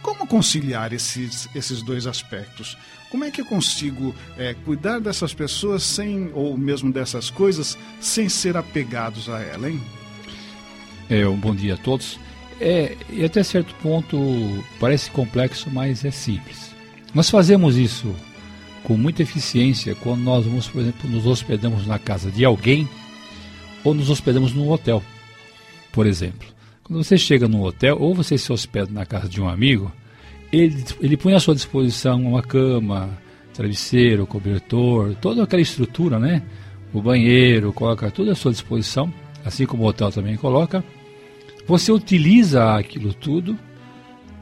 [0.03, 2.77] Como conciliar esses, esses dois aspectos?
[3.09, 8.29] Como é que eu consigo é, cuidar dessas pessoas sem, ou mesmo dessas coisas, sem
[8.29, 9.81] ser apegados a ela, hein?
[11.09, 12.19] É, um bom dia a todos.
[12.59, 14.17] É, e até certo ponto
[14.79, 16.73] parece complexo, mas é simples.
[17.13, 18.15] Nós fazemos isso
[18.83, 22.87] com muita eficiência quando nós vamos, por exemplo, nos hospedamos na casa de alguém
[23.83, 25.01] ou nos hospedamos num hotel,
[25.91, 26.47] por exemplo.
[26.83, 29.91] Quando você chega num hotel ou você se hospeda na casa de um amigo,
[30.51, 33.09] ele, ele põe à sua disposição uma cama,
[33.53, 36.43] travesseiro, cobertor, toda aquela estrutura, né?
[36.93, 39.11] O banheiro, coloca tudo à sua disposição,
[39.43, 40.83] assim como o hotel também coloca.
[41.67, 43.57] Você utiliza aquilo tudo,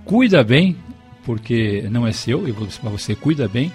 [0.03, 0.75] cuida bem,
[1.25, 2.41] porque não é seu,
[2.81, 3.71] mas você cuida bem,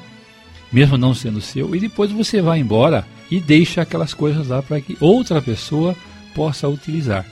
[0.70, 4.80] mesmo não sendo seu, e depois você vai embora e deixa aquelas coisas lá para
[4.80, 5.96] que outra pessoa
[6.34, 7.24] possa utilizar.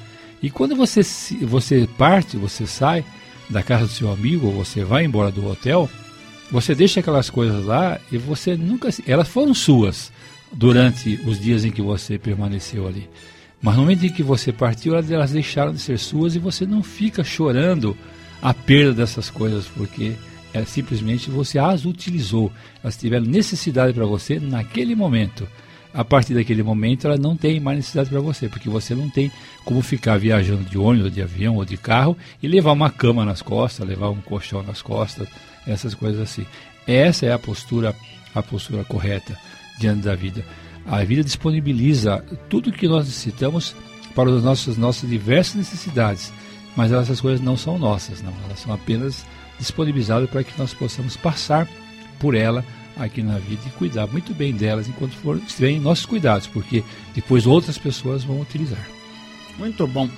[0.43, 1.03] E quando você,
[1.43, 3.05] você parte, você sai
[3.49, 5.89] da casa do seu amigo, ou você vai embora do hotel,
[6.51, 8.89] você deixa aquelas coisas lá e você nunca.
[9.07, 10.13] Elas foram suas
[10.53, 13.09] durante os dias em que você permaneceu ali.
[13.67, 16.85] Mas no momento em que você partiu, elas deixaram de ser suas e você não
[16.85, 17.97] fica chorando
[18.41, 20.13] a perda dessas coisas, porque
[20.55, 22.53] é simplesmente você as utilizou.
[22.81, 25.49] Elas tiveram necessidade para você naquele momento
[25.93, 29.33] a partir daquele momento ela não tem mais necessidade para você, porque você não tem
[29.65, 33.43] como ficar viajando de ônibus, de avião ou de carro e levar uma cama nas
[33.43, 35.27] costas, levar um colchão nas costas,
[35.67, 36.47] essas coisas assim.
[36.87, 37.97] Essa é a postura,
[38.33, 39.37] a postura correta
[39.81, 40.45] diante da vida.
[40.87, 43.75] A vida disponibiliza tudo o que nós necessitamos
[44.15, 46.33] para as nossas, nossas diversas necessidades,
[46.77, 48.33] mas essas coisas não são nossas, não.
[48.45, 49.27] Elas são apenas
[49.59, 51.69] disponibilizadas para que nós possamos passar
[52.19, 52.65] por ela
[52.97, 56.83] aqui na vida e cuidar muito bem delas enquanto for, estiverem nossos cuidados, porque
[57.15, 58.89] depois outras pessoas vão utilizar.
[59.59, 60.09] Muito bom.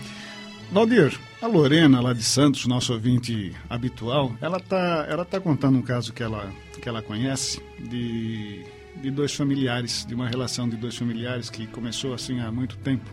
[0.70, 5.82] Valdir, a Lorena, lá de Santos, nosso ouvinte habitual, ela está ela tá contando um
[5.82, 8.64] caso que ela, que ela conhece de,
[8.96, 13.08] de dois familiares, de uma relação de dois familiares que começou assim há muito tempo.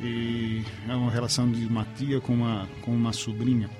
[0.00, 3.70] E é uma relação de uma tia com uma, com uma sobrinha.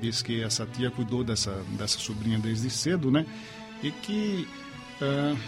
[0.00, 3.24] Diz que essa tia cuidou dessa, dessa sobrinha desde cedo, né?
[3.82, 4.48] e que
[5.00, 5.38] uh,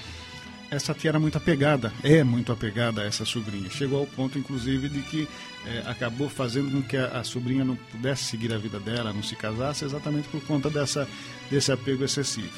[0.71, 3.69] essa tia era muito apegada, é muito apegada a essa sobrinha.
[3.71, 5.29] Chegou ao ponto, inclusive, de que
[5.67, 9.23] eh, acabou fazendo com que a, a, sobrinha não pudesse seguir a vida dela, não
[9.23, 11.09] se casasse, exatamente por conta dessa,
[11.51, 12.53] desse apego excessivo.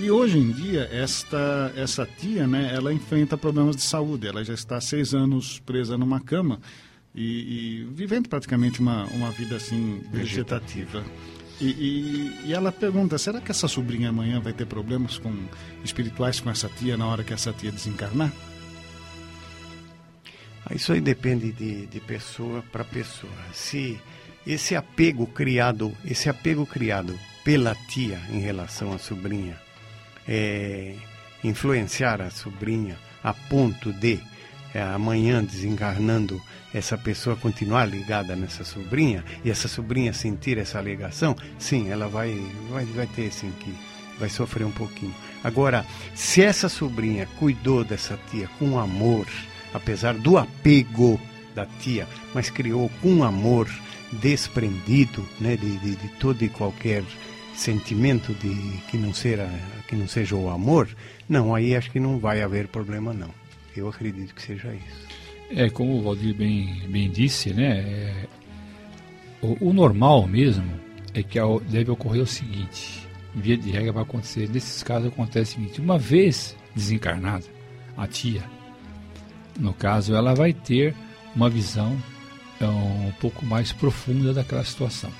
[0.00, 4.26] E hoje em dia, esta, essa tia, né, ela enfrenta problemas de saúde.
[4.26, 6.58] Ela já está há seis anos presa numa cama
[7.14, 11.04] e, e vivendo praticamente uma, uma vida assim vegetativa.
[11.60, 15.34] E, e, e, ela pergunta: será que essa sobrinha amanhã vai ter problemas com
[15.84, 18.32] espirituais com essa tia na hora que essa tia desencarnar?
[20.64, 23.30] Ah, isso aí depende de, de pessoa para pessoa.
[23.52, 24.00] Se
[24.46, 29.60] esse apego criado, esse apego criado pela tia em relação à sobrinha,
[30.28, 30.94] é,
[31.42, 34.18] influenciar a sobrinha a ponto de
[34.74, 36.40] é, amanhã desencarnando
[36.72, 42.40] essa pessoa continuar ligada nessa sobrinha e essa sobrinha sentir essa ligação, sim, ela vai,
[42.70, 43.74] vai, vai ter assim que
[44.18, 45.14] vai sofrer um pouquinho.
[45.42, 49.26] Agora, se essa sobrinha cuidou dessa tia com amor,
[49.74, 51.20] apesar do apego
[51.54, 53.68] da tia, mas criou com amor,
[54.12, 57.02] desprendido né, de, de, de todo e qualquer
[57.54, 59.48] sentimento de que não seja
[59.88, 60.88] que não seja o amor,
[61.28, 63.30] não, aí acho que não vai haver problema não.
[63.76, 65.08] Eu acredito que seja isso.
[65.50, 67.78] É como o Valdir bem, bem disse, né?
[67.78, 68.26] É,
[69.42, 70.70] o, o, normal mesmo
[71.12, 74.48] é que deve ocorrer o seguinte: via de regra vai acontecer.
[74.48, 77.46] Nesses casos acontece o seguinte: uma vez desencarnada,
[77.96, 78.44] a tia,
[79.58, 80.94] no caso, ela vai ter
[81.34, 81.96] uma visão
[82.60, 85.10] é, um pouco mais profunda daquela situação.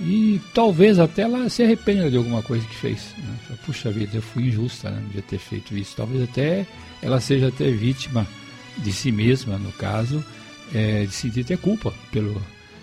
[0.00, 3.14] E talvez até ela se arrependa de alguma coisa que fez.
[3.18, 3.56] Né?
[3.66, 4.98] Puxa vida, eu fui injusta, né?
[5.00, 5.96] não devia ter feito isso.
[5.96, 6.66] Talvez até
[7.02, 8.26] ela seja até vítima
[8.78, 10.24] de si mesma, no caso,
[10.72, 12.40] é, de sentir até culpa pelo,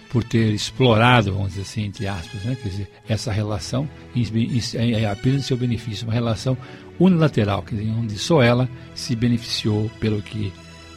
[0.10, 2.58] por ter explorado, vamos dizer assim, entre aspas, né?
[2.62, 6.58] Quer dizer, essa relação em, em, apenas em seu benefício, uma relação
[7.00, 10.52] unilateral, quer dizer, onde só ela se beneficiou pelo que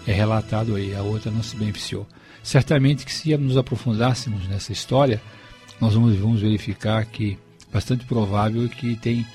[0.07, 2.07] é relatado aí, a outra não se beneficiou.
[2.43, 5.21] Certamente que se nos aprofundássemos nessa história,
[5.81, 7.39] nós vamos, vamos verificar que
[7.73, 9.27] bastante provável que tem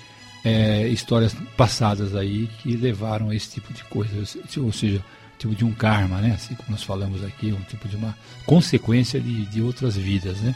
[0.44, 4.14] é, histórias passadas aí que levaram a esse tipo de coisa,
[4.58, 5.04] ou seja,
[5.38, 6.34] tipo de um karma, né?
[6.34, 10.56] Assim como nós falamos aqui, um tipo de uma consequência de, de outras vidas, né?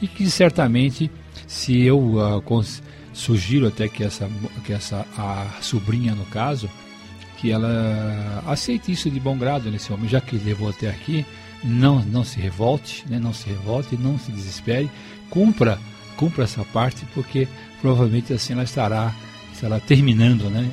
[0.00, 1.10] E que certamente,
[1.46, 2.64] se eu uh,
[3.12, 4.28] sugiro até que essa,
[4.64, 6.70] que essa a sobrinha no caso,
[7.38, 11.24] que ela aceite isso de bom grado nesse momento, já que levou até aqui,
[11.62, 13.18] não não se revolte, né?
[13.18, 14.90] Não se revolte, não se desespere,
[15.30, 15.78] cumpra
[16.16, 17.46] cumpra essa parte, porque
[17.80, 19.14] provavelmente assim ela estará
[19.52, 20.68] estará terminando, né?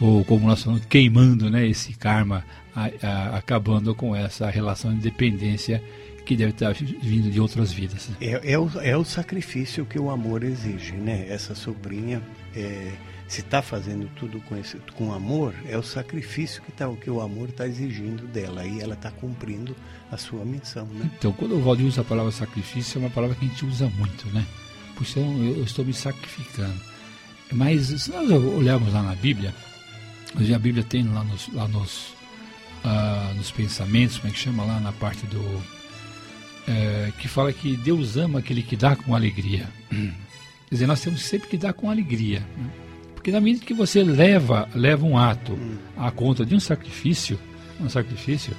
[0.00, 1.66] Ou como nós falamos, queimando, né?
[1.66, 5.82] Esse karma a, a, acabando com essa relação de dependência
[6.26, 8.10] que deve estar vindo de outras vidas.
[8.20, 11.26] É, é, o, é o sacrifício que o amor exige, né?
[11.28, 12.20] Essa sobrinha,
[12.54, 12.92] é,
[13.28, 17.20] se está fazendo tudo com, esse, com amor, é o sacrifício que, tá, que o
[17.20, 19.76] amor está exigindo dela e ela está cumprindo
[20.10, 21.10] a sua missão, né?
[21.18, 23.88] Então, quando o Valdir usa a palavra sacrifício, é uma palavra que a gente usa
[23.88, 24.46] muito, né?
[24.94, 26.80] Por isso eu, eu estou me sacrificando.
[27.52, 29.54] Mas se nós olharmos lá na Bíblia,
[30.34, 32.16] a Bíblia tem lá nos, lá nos
[32.88, 35.42] ah, nos pensamentos, como é que chama lá na parte do.
[36.68, 39.68] É, que fala que Deus ama aquele que dá com alegria.
[39.90, 42.40] Quer dizer, nós temos sempre que dar com alegria.
[42.56, 42.85] Né?
[43.26, 45.58] Porque na medida que você leva, leva um ato
[45.96, 47.36] à conta de um sacrifício,
[47.80, 48.52] um sacrifício,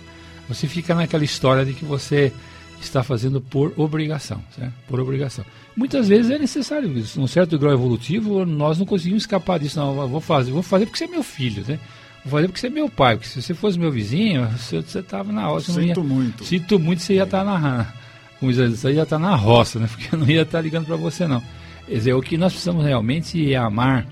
[0.46, 2.34] você fica naquela história de que você
[2.82, 4.74] está fazendo por obrigação, certo?
[4.86, 5.46] Por obrigação.
[5.74, 7.18] Muitas vezes é necessário isso.
[7.18, 9.80] Num certo grau evolutivo, nós não conseguimos escapar disso.
[9.80, 11.80] Não, vou fazer, vou fazer porque você é meu filho, né?
[12.26, 15.32] Vou fazer porque você é meu pai, porque se você fosse meu vizinho, você estava
[15.32, 15.72] na roça.
[15.72, 16.44] Sinto ia, muito.
[16.44, 17.94] Sinto muito, você ia estar tá na.
[18.38, 19.88] Como diz, você ia estar tá na roça, né?
[19.96, 21.42] Porque eu não ia estar tá ligando para você, não.
[21.88, 24.06] Quer dizer, o que nós precisamos realmente é amar,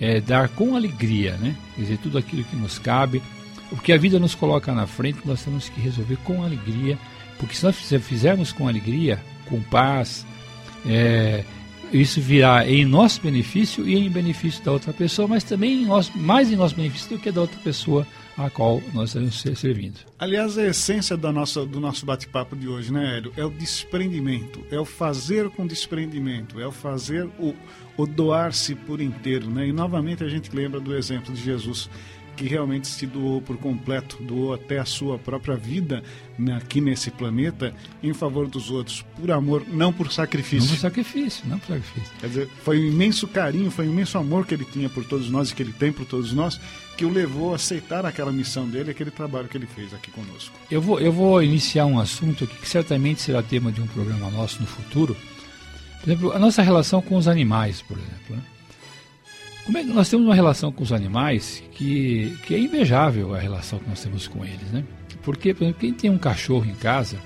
[0.00, 1.54] é dar com alegria, né?
[1.74, 3.22] Quer dizer, tudo aquilo que nos cabe.
[3.70, 6.98] O que a vida nos coloca na frente, nós temos que resolver com alegria,
[7.38, 10.26] porque se nós fizermos com alegria, com paz,
[10.84, 11.44] é,
[11.92, 16.16] isso virá em nosso benefício e em benefício da outra pessoa, mas também em nosso,
[16.16, 18.06] mais em nosso benefício do que da outra pessoa
[18.46, 20.00] a qual nós estamos servindo.
[20.18, 23.32] Aliás, a essência da nossa, do nosso bate-papo de hoje, né, Hélio?
[23.36, 27.54] É o desprendimento, é o fazer com desprendimento, é o fazer o,
[27.96, 29.66] o doar-se por inteiro, né?
[29.66, 31.90] E novamente a gente lembra do exemplo de Jesus
[32.40, 36.02] que realmente se doou por completo, doou até a sua própria vida
[36.38, 40.70] né, aqui nesse planeta em favor dos outros, por amor, não por sacrifício.
[40.70, 42.10] Não por sacrifício, não por sacrifício.
[42.18, 45.28] Quer dizer, foi um imenso carinho, foi um imenso amor que ele tinha por todos
[45.28, 46.58] nós e que ele tem por todos nós,
[46.96, 50.54] que o levou a aceitar aquela missão dele, aquele trabalho que ele fez aqui conosco.
[50.70, 54.30] Eu vou, eu vou iniciar um assunto aqui que certamente será tema de um programa
[54.30, 55.14] nosso no futuro.
[56.00, 58.36] Por exemplo, a nossa relação com os animais, por exemplo.
[58.36, 58.42] Né?
[59.70, 63.38] Como é que nós temos uma relação com os animais que, que é invejável a
[63.38, 64.82] relação que nós temos com eles, né?
[65.22, 67.18] Porque, por exemplo, quem tem um cachorro em casa,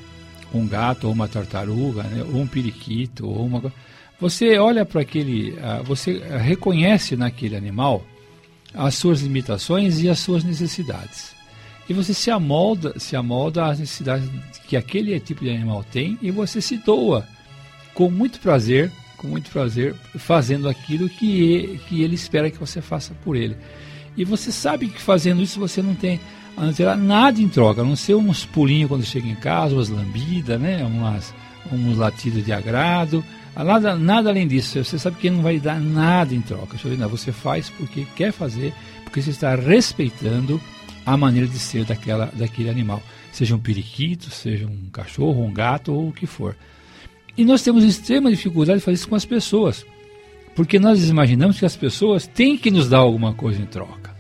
[0.53, 3.73] um gato ou uma tartaruga, né, ou um periquito, ou uma
[4.21, 8.05] você olha para aquele, você reconhece naquele animal
[8.75, 11.35] as suas limitações e as suas necessidades.
[11.89, 14.29] E você se amolda, se amolda às necessidades
[14.69, 17.27] que aquele tipo de animal tem e você se doa
[17.95, 18.93] com muito prazer
[19.25, 23.57] com muito prazer, fazendo aquilo que, que ele espera que você faça por ele.
[24.17, 26.21] E você sabe que fazendo isso você não tem
[26.99, 30.85] nada em troca, a não ser uns pulinhos quando chega em casa, umas lambidas, né?
[30.85, 31.35] umas,
[31.73, 33.25] uns latidos de agrado.
[33.57, 34.85] Nada, nada além disso.
[34.85, 36.77] Você sabe que ele não vai dar nada em troca.
[37.09, 40.61] Você faz porque quer fazer, porque você está respeitando
[41.07, 43.03] a maneira de ser daquela, daquele animal.
[43.33, 46.55] Seja um periquito, seja um cachorro, um gato ou o que for.
[47.37, 49.85] E nós temos extrema dificuldade de fazer isso com as pessoas.
[50.55, 54.15] Porque nós imaginamos que as pessoas têm que nos dar alguma coisa em troca.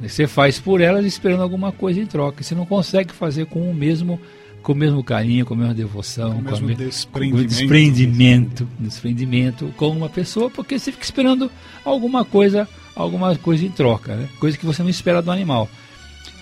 [0.00, 2.42] Você faz por elas esperando alguma coisa em troca.
[2.42, 4.20] Você não consegue fazer com o mesmo
[4.62, 7.30] com o mesmo carinho, com a mesma devoção, com o mesmo com desprendimento.
[7.30, 11.50] Com desprendimento, desprendimento com uma pessoa, porque você fica esperando
[11.84, 14.28] alguma coisa, alguma coisa em troca, né?
[14.38, 15.70] coisa que você não espera do animal.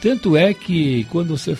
[0.01, 1.57] Tanto é que quando você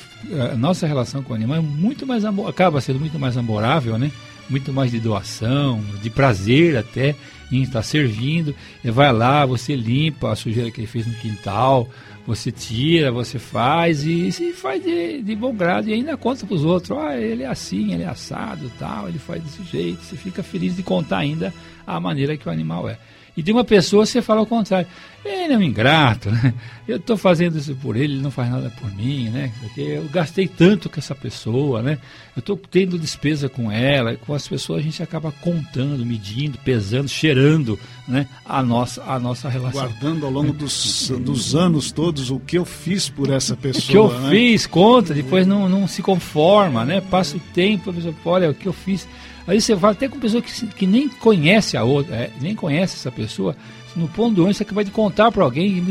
[0.53, 4.11] a nossa relação com o animal é muito mais acaba sendo muito mais amorável, né?
[4.49, 7.15] Muito mais de doação, de prazer até
[7.51, 8.55] em estar servindo.
[8.85, 11.89] E vai lá, você limpa a sujeira que ele fez no quintal,
[12.27, 16.57] você tira, você faz e se faz de, de bom grado e ainda conta para
[16.57, 20.03] os outros, ah, ele é assim, ele é assado, tal, ele faz desse jeito.
[20.03, 21.55] Você fica feliz de contar ainda
[21.87, 22.99] a maneira que o animal é.
[23.37, 24.89] E de uma pessoa você fala o contrário.
[25.29, 26.55] Ele é um ingrato, né?
[26.87, 29.53] Eu estou fazendo isso por ele, ele não faz nada por mim, né?
[29.61, 31.99] Porque eu gastei tanto com essa pessoa, né?
[32.37, 37.09] Eu estou tendo despesa com ela, com as pessoas a gente acaba contando, medindo, pesando,
[37.09, 38.29] cheirando, né?
[38.45, 39.81] A nossa, a nossa relação.
[39.81, 44.07] Guardando ao longo dos, dos anos todos o que eu fiz por essa pessoa.
[44.07, 44.31] O que eu né?
[44.31, 47.01] fiz, conta, depois não, não se conforma, né?
[47.01, 49.09] Passa o tempo, a pessoa, olha, o que eu fiz
[49.47, 52.97] Aí você fala até com pessoa que, que nem conhece a outra, é, nem conhece
[52.97, 53.57] essa pessoa,
[53.97, 55.83] no ponto do ônibus você vai de contar para alguém,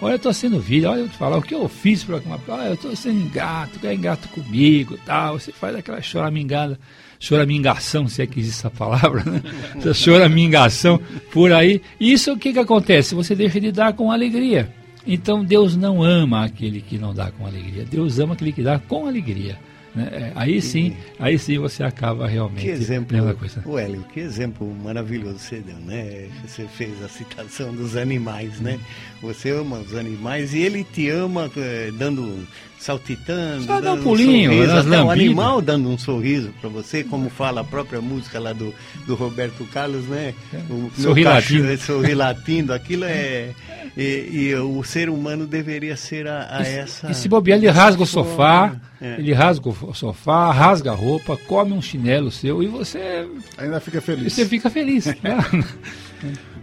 [0.00, 2.38] olha, eu estou sendo vídeo, olha, eu te falar o que eu fiz para uma
[2.48, 6.78] olha, eu estou sendo ingrato, é ingrato comigo, tal, você faz aquela choramingada,
[7.18, 9.42] choramingação, se é que existe essa palavra, né?
[9.76, 11.00] Essa choramingação
[11.32, 11.82] por aí.
[11.98, 13.14] Isso o que, que acontece?
[13.14, 14.72] Você deixa de dar com alegria.
[15.06, 17.84] Então Deus não ama aquele que não dá com alegria.
[17.84, 19.58] Deus ama aquele que dá com alegria.
[19.94, 20.08] Né?
[20.12, 22.62] É, aí sim, aí sim você acaba realmente.
[22.62, 23.62] Que exemplo, coisa.
[23.66, 26.28] O Hélio, que exemplo maravilhoso você deu, né?
[26.46, 28.78] Você fez a citação dos animais, né?
[29.20, 32.46] Você ama os animais e ele te ama eh, dando
[32.80, 37.04] saltitando, Só dando um pulinho, um sorriso, até o animal dando um sorriso para você,
[37.04, 38.74] como fala a própria música lá do,
[39.06, 40.34] do Roberto Carlos, né?
[40.70, 41.78] O sorri latindo.
[41.78, 43.50] Sorri latindo, aquilo é
[43.96, 47.10] e, e, o ser humano deveria ser a, a e, essa.
[47.10, 49.16] E se bobear, ele rasga o sofá, é.
[49.18, 53.28] ele rasga o sofá, rasga a roupa, come um chinelo seu e você.
[53.58, 54.32] Ainda fica feliz.
[54.32, 55.06] Você fica feliz.
[55.22, 55.38] né?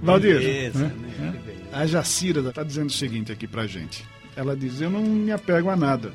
[0.02, 0.92] Valdir, né?
[1.74, 4.04] a Jacira está dizendo o seguinte aqui pra gente.
[4.38, 6.14] Ela diz: Eu não me apego a nada.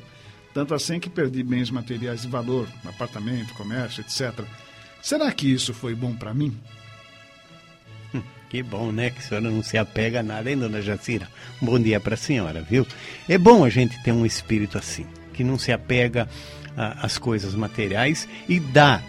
[0.53, 4.45] Tanto assim que perdi bens materiais de valor, apartamento, comércio, etc.
[5.01, 6.57] Será que isso foi bom para mim?
[8.49, 9.09] Que bom, né?
[9.09, 11.27] Que a senhora não se apega a nada, hein, dona Jacira?
[11.59, 12.85] Bom dia para a senhora, viu?
[13.27, 16.29] É bom a gente ter um espírito assim, que não se apega
[16.77, 19.01] às coisas materiais e dá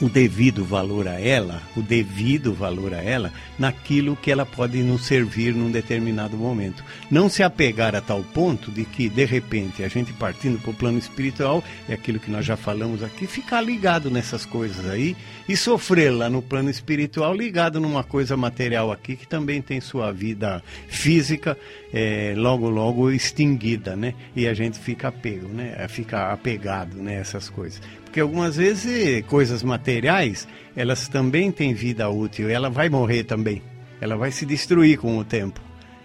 [0.00, 5.06] o devido valor a ela, o devido valor a ela, naquilo que ela pode nos
[5.06, 6.84] servir num determinado momento.
[7.10, 10.74] Não se apegar a tal ponto de que, de repente, a gente partindo para o
[10.74, 15.16] plano espiritual, é aquilo que nós já falamos aqui, ficar ligado nessas coisas aí
[15.48, 20.12] e sofrer lá no plano espiritual ligado numa coisa material aqui que também tem sua
[20.12, 21.56] vida física
[21.92, 24.14] é, logo, logo extinguida, né?
[24.34, 25.86] E a gente fica apego, né?
[25.88, 27.22] Fica apegado né,
[27.54, 27.80] coisas.
[28.16, 33.60] Porque algumas vezes coisas materiais, elas também têm vida útil, ela vai morrer também.
[34.00, 35.60] Ela vai se destruir com o tempo.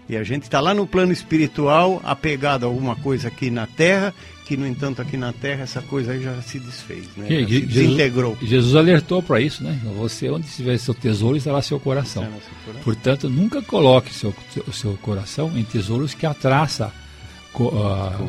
[0.10, 4.14] E a gente está lá no plano espiritual, apegado a alguma coisa aqui na terra,
[4.46, 7.28] que no entanto aqui na terra essa coisa aí já se desfez, né?
[7.48, 8.38] Se desintegrou.
[8.42, 9.80] Jesus alertou para isso, né?
[9.98, 12.24] Você onde estiver seu tesouro estará seu coração.
[12.24, 12.32] Seu
[12.66, 12.84] coração.
[12.84, 14.36] Portanto, nunca coloque seu,
[14.74, 16.92] seu coração em tesouros que a traça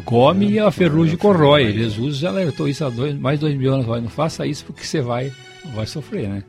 [0.05, 1.73] come e a ferrugem corrói.
[1.73, 3.87] Jesus já alertou isso há dois, mais de dois mil anos.
[3.87, 5.33] Não faça isso porque você vai,
[5.75, 6.45] vai sofrer, né?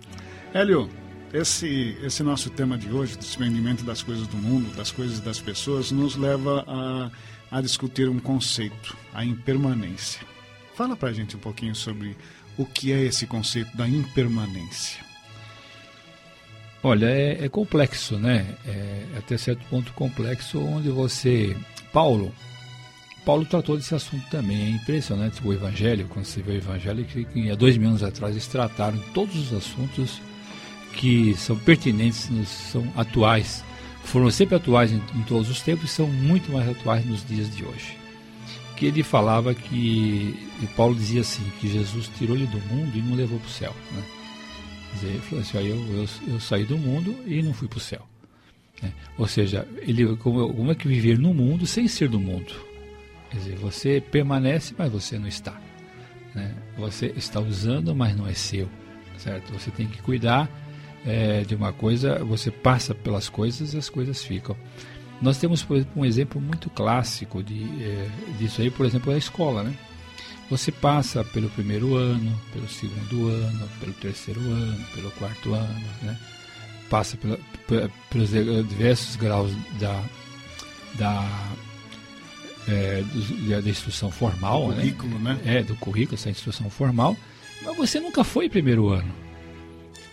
[0.54, 0.90] Hélio,
[1.34, 5.92] esse, esse nosso tema de hoje, desprendimento das coisas do mundo, das coisas das pessoas,
[5.92, 7.12] nos leva a,
[7.52, 10.22] a discutir um conceito, a impermanência.
[10.76, 12.16] Fala pra gente um pouquinho sobre
[12.58, 15.04] o que é esse conceito da impermanência.
[16.84, 18.46] Olha, é, é complexo, né?
[18.66, 21.56] É, até certo ponto complexo, onde você.
[21.94, 22.34] Paulo,
[23.26, 24.66] Paulo tratou desse assunto também.
[24.66, 28.34] É impressionante o Evangelho, quando você vê o Evangelho, que, há dois mil anos atrás
[28.34, 30.22] eles trataram todos os assuntos
[30.94, 32.30] que são pertinentes,
[32.72, 33.64] são atuais,
[34.04, 37.54] foram sempre atuais em, em todos os tempos e são muito mais atuais nos dias
[37.56, 37.98] de hoje.
[38.76, 43.16] Que ele falava que, e Paulo dizia assim, que Jesus tirou-lhe do mundo e não
[43.16, 43.76] levou para o céu.
[43.92, 44.04] Né?
[44.90, 47.78] Quer dizer, ele falou assim, eu, eu, eu saí do mundo e não fui para
[47.78, 48.06] o céu.
[48.82, 48.92] Né?
[49.18, 52.54] Ou seja, ele, como, como é que viver no mundo sem ser do mundo?
[53.34, 55.60] Quer dizer, você permanece, mas você não está.
[56.36, 56.54] Né?
[56.78, 58.70] Você está usando, mas não é seu.
[59.18, 59.52] Certo?
[59.54, 60.48] Você tem que cuidar
[61.04, 64.56] é, de uma coisa, você passa pelas coisas e as coisas ficam.
[65.20, 69.18] Nós temos, por exemplo, um exemplo muito clássico de, é, disso aí, por exemplo, a
[69.18, 69.64] escola.
[69.64, 69.74] Né?
[70.52, 76.20] Você passa pelo primeiro ano, pelo segundo ano, pelo terceiro ano, pelo quarto ano, né?
[76.88, 77.40] passa pela,
[78.12, 80.04] pelos diversos graus da,
[80.96, 81.52] da,
[82.68, 84.68] é, do, da instrução formal.
[84.68, 85.40] Do currículo, né?
[85.44, 85.58] né?
[85.58, 87.16] É, do currículo, essa instrução formal.
[87.64, 89.12] Mas você nunca foi primeiro ano.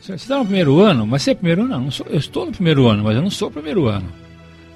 [0.00, 1.70] Você está no primeiro ano, mas você é primeiro ano?
[1.70, 4.10] Não, não sou, eu estou no primeiro ano, mas eu não sou primeiro ano.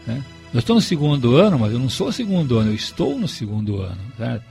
[0.07, 0.23] Né?
[0.53, 3.81] Eu estou no segundo ano, mas eu não sou segundo ano, eu estou no segundo
[3.81, 4.01] ano.
[4.17, 4.45] Certo?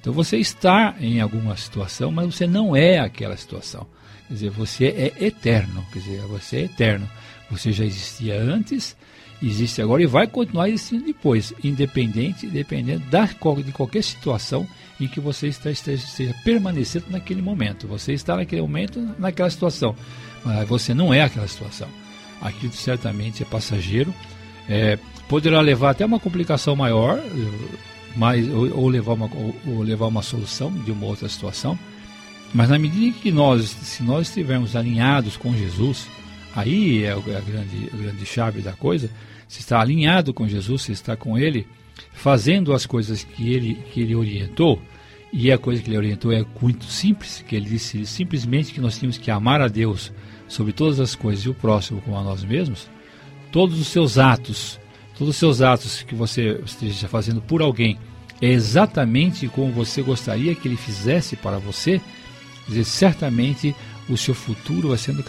[0.00, 3.86] Então você está em alguma situação, mas você não é aquela situação.
[4.28, 7.08] Quer dizer, você é eterno, quer dizer, você é eterno.
[7.50, 8.96] Você já existia antes,
[9.42, 14.66] existe agora e vai continuar existindo depois, independente, dependendo da, de qualquer situação
[15.00, 17.86] em que você esteja, esteja permanecendo naquele momento.
[17.86, 19.94] Você está naquele momento, naquela situação,
[20.44, 21.88] mas você não é aquela situação.
[22.40, 24.14] Aquilo certamente é passageiro,
[24.68, 27.20] é, poderá levar até uma complicação maior,
[28.16, 31.78] mais, ou, ou levar uma, ou, ou levar uma solução de uma outra situação,
[32.54, 36.06] mas na medida que nós, se nós estivermos alinhados com Jesus,
[36.56, 39.10] aí é a grande, a grande chave da coisa.
[39.46, 41.66] Se está alinhado com Jesus, se está com Ele,
[42.12, 44.82] fazendo as coisas que Ele, que ele orientou,
[45.32, 48.98] e a coisa que Ele orientou é muito simples, que Ele disse simplesmente que nós
[48.98, 50.12] tínhamos que amar a Deus
[50.48, 52.88] sobre todas as coisas e o próximo como a nós mesmos,
[53.52, 54.80] todos os seus atos,
[55.16, 57.98] todos os seus atos que você esteja fazendo por alguém,
[58.40, 62.00] é exatamente como você gostaria que ele fizesse para você,
[62.68, 63.74] dizer, certamente
[64.08, 65.24] o seu futuro vai, sendo,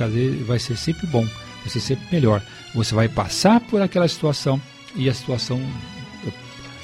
[0.46, 2.42] vai ser sempre bom, vai ser sempre melhor.
[2.74, 4.62] Você vai passar por aquela situação
[4.96, 5.62] e a situação,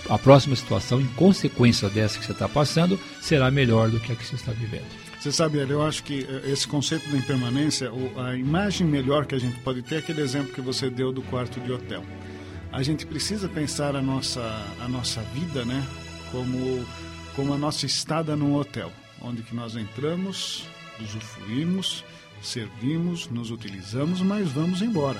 [0.09, 4.15] a próxima situação, em consequência dessa que você está passando, será melhor do que a
[4.15, 4.85] que você está vivendo.
[5.19, 9.39] Você sabe, eu acho que eh, esse conceito da impermanência, a imagem melhor que a
[9.39, 12.03] gente pode ter é aquele exemplo que você deu do quarto de hotel.
[12.73, 14.41] A gente precisa pensar a nossa,
[14.81, 15.81] a nossa vida, né,
[16.29, 16.85] como,
[17.35, 18.91] como a nossa estada num hotel
[19.23, 20.65] onde que nós entramos,
[21.01, 22.03] usufruímos,
[22.41, 25.19] servimos, nos utilizamos, mas vamos embora.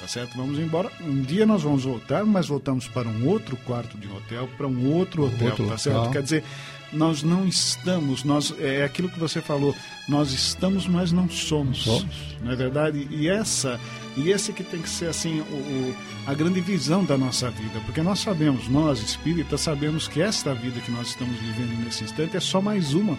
[0.00, 0.36] Tá certo?
[0.36, 0.90] Vamos embora.
[1.00, 4.94] Um dia nós vamos voltar, mas voltamos para um outro quarto de hotel, para um
[4.94, 5.78] outro hotel, outro tá local.
[5.78, 6.10] certo?
[6.10, 6.44] Quer dizer,
[6.92, 9.74] nós não estamos, nós é aquilo que você falou,
[10.08, 11.82] nós estamos, mas não somos.
[11.82, 12.04] somos.
[12.42, 13.06] Não é verdade?
[13.10, 13.78] E essa
[14.16, 17.80] e esse que tem que ser assim o, o, a grande visão da nossa vida,
[17.86, 22.36] porque nós sabemos, nós espíritas sabemos que esta vida que nós estamos vivendo nesse instante
[22.36, 23.16] é só mais uma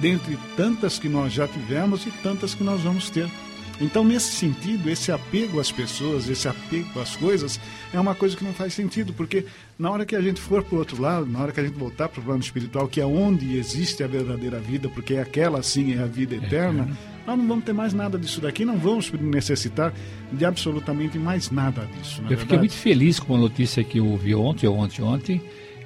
[0.00, 3.28] dentre tantas que nós já tivemos e tantas que nós vamos ter.
[3.80, 7.58] Então, nesse sentido, esse apego às pessoas, esse apego às coisas,
[7.94, 9.46] é uma coisa que não faz sentido, porque
[9.78, 11.78] na hora que a gente for para o outro lado, na hora que a gente
[11.78, 15.94] voltar para o plano espiritual, que é onde existe a verdadeira vida, porque aquela sim
[15.94, 16.88] é a vida eterna,
[17.26, 19.94] nós não vamos ter mais nada disso daqui, não vamos necessitar
[20.30, 22.22] de absolutamente mais nada disso.
[22.28, 25.42] Eu fiquei muito feliz com a notícia que eu ouvi ontem ou ontem, ontem,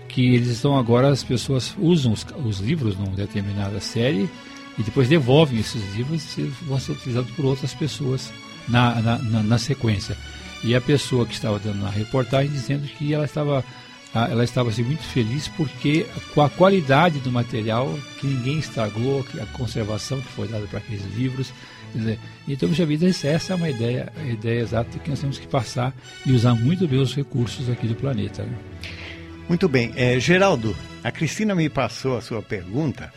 [0.08, 4.28] que eles estão agora, as pessoas usam os, os livros numa determinada série
[4.78, 8.32] e depois devolvem esses livros e vão ser utilizados por outras pessoas
[8.68, 10.16] na, na, na, na sequência.
[10.62, 13.64] E a pessoa que estava dando a reportagem dizendo que ela estava
[14.14, 19.46] ela estava assim, muito feliz porque com a qualidade do material que ninguém estragou, a
[19.46, 21.52] conservação que foi dada para aqueles livros.
[21.92, 25.92] Dizer, então, já vida, essa é uma ideia, ideia exata que nós temos que passar
[26.26, 28.44] e usar muito bem os recursos aqui do planeta.
[28.44, 28.56] Né?
[29.48, 29.92] Muito bem.
[29.94, 33.12] É, Geraldo, a Cristina me passou a sua pergunta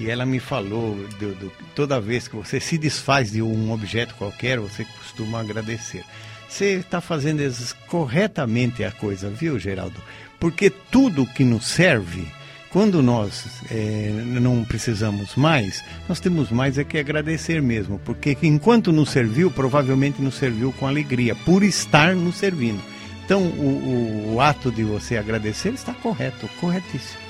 [0.00, 4.14] e ela me falou, do, do, toda vez que você se desfaz de um objeto
[4.14, 6.02] qualquer, você costuma agradecer.
[6.48, 7.42] Você está fazendo
[7.86, 10.02] corretamente a coisa, viu, Geraldo?
[10.38, 12.26] Porque tudo que nos serve,
[12.70, 17.98] quando nós é, não precisamos mais, nós temos mais é que agradecer mesmo.
[17.98, 22.82] Porque enquanto nos serviu, provavelmente nos serviu com alegria, por estar nos servindo.
[23.22, 27.20] Então, o, o, o ato de você agradecer está correto, corretíssimo.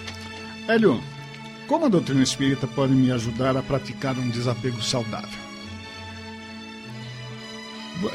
[0.69, 1.03] Hélio,
[1.71, 5.39] como a doutrina espírita pode me ajudar a praticar um desapego saudável?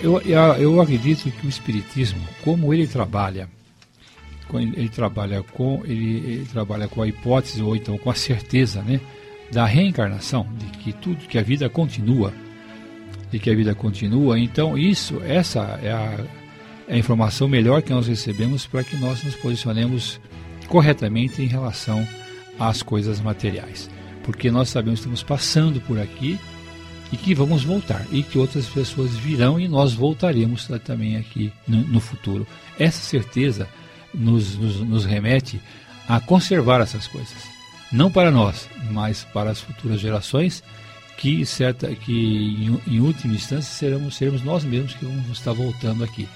[0.03, 0.19] Eu,
[0.59, 3.47] eu, acredito que o espiritismo, como ele trabalha,
[4.53, 8.99] ele trabalha com ele, ele, trabalha com a hipótese ou então com a certeza, né,
[9.53, 12.33] da reencarnação, de que tudo, que a vida continua,
[13.31, 14.37] de que a vida continua.
[14.37, 16.19] Então isso, essa é a,
[16.89, 20.19] é a informação melhor que nós recebemos para que nós nos posicionemos
[20.67, 22.05] corretamente em relação
[22.59, 23.89] às coisas materiais.
[24.23, 26.39] Porque nós sabemos que estamos passando por aqui
[27.11, 31.77] e que vamos voltar e que outras pessoas virão e nós voltaremos também aqui no,
[31.79, 32.47] no futuro.
[32.79, 33.67] Essa certeza
[34.13, 35.61] nos, nos, nos remete
[36.07, 37.35] a conservar essas coisas,
[37.91, 40.63] não para nós, mas para as futuras gerações
[41.17, 46.03] que certa que em, em última instância seremos seremos nós mesmos que vamos estar voltando
[46.03, 46.27] aqui.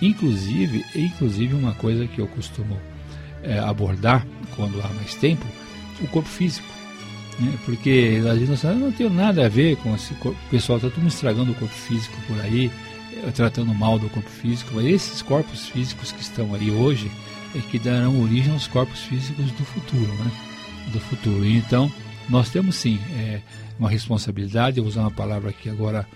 [0.00, 2.78] Inclusive, inclusive uma coisa que eu costumo
[3.42, 4.26] é, abordar
[4.56, 5.46] quando há mais tempo,
[6.00, 6.66] o corpo físico.
[7.38, 7.52] Né?
[7.64, 10.38] Porque às vezes nós não tem nada a ver com esse corpo.
[10.46, 12.70] O pessoal está tudo estragando o corpo físico por aí,
[13.24, 17.10] é, tratando mal do corpo físico, mas esses corpos físicos que estão aí hoje
[17.54, 20.30] é que darão origem aos corpos físicos do futuro, né?
[20.92, 21.46] Do futuro.
[21.46, 21.90] Então,
[22.28, 23.40] nós temos sim é,
[23.78, 26.06] uma responsabilidade, eu vou usar uma palavra aqui agora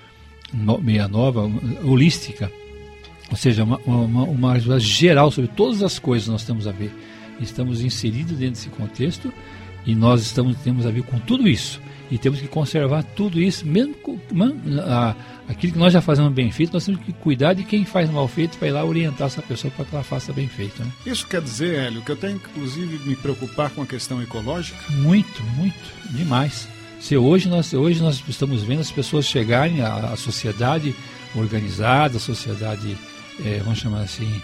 [0.53, 1.51] no, meia nova,
[1.84, 2.51] holística,
[3.30, 6.72] ou seja, uma, uma, uma ajuda geral sobre todas as coisas que nós temos a
[6.72, 6.93] ver.
[7.41, 9.32] Estamos inseridos dentro desse contexto
[9.86, 11.80] e nós estamos, temos a ver com tudo isso.
[12.11, 14.18] E temos que conservar tudo isso, mesmo com,
[14.82, 15.14] a,
[15.47, 18.26] aquilo que nós já fazemos bem feito, nós temos que cuidar de quem faz mal
[18.26, 20.82] feito para ir lá orientar essa pessoa para que ela faça bem feito.
[20.82, 20.91] Né?
[21.05, 24.78] Isso quer dizer, Hélio, que eu tenho inclusive, me preocupar com a questão ecológica?
[24.91, 26.66] Muito, muito, demais.
[26.99, 30.95] Se hoje nós, hoje nós estamos vendo as pessoas chegarem à, à sociedade
[31.34, 32.97] organizada, a sociedade
[33.45, 34.41] é, vamos chamar assim,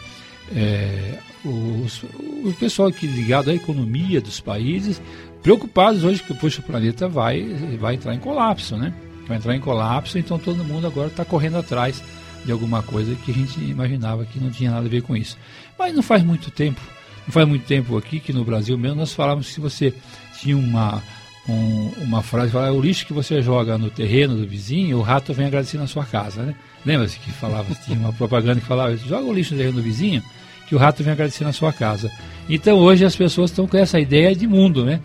[0.53, 5.01] é, os, o pessoal aqui ligado à economia dos países,
[5.43, 7.43] preocupados hoje que puxa, o planeta vai,
[7.79, 8.93] vai entrar em colapso, né?
[9.27, 12.03] Vai entrar em colapso, então todo mundo agora está correndo atrás
[12.45, 15.39] de alguma coisa que a gente imaginava que não tinha nada a ver com isso.
[15.79, 16.81] Mas não faz muito tempo,
[17.27, 19.95] não faz muito tempo aqui que no Brasil mesmo nós falávamos que se você
[20.41, 21.03] tinha uma,
[21.49, 25.33] um, uma frase, fala, o lixo que você joga no terreno do vizinho, o rato
[25.33, 26.55] vem agradecer na sua casa, né?
[26.85, 30.23] Lembra-se que falava, tinha uma propaganda que falava, joga o lixo no do vizinho,
[30.67, 32.11] que o rato vem agradecer na sua casa.
[32.49, 35.01] Então hoje as pessoas estão com essa ideia de mundo, né?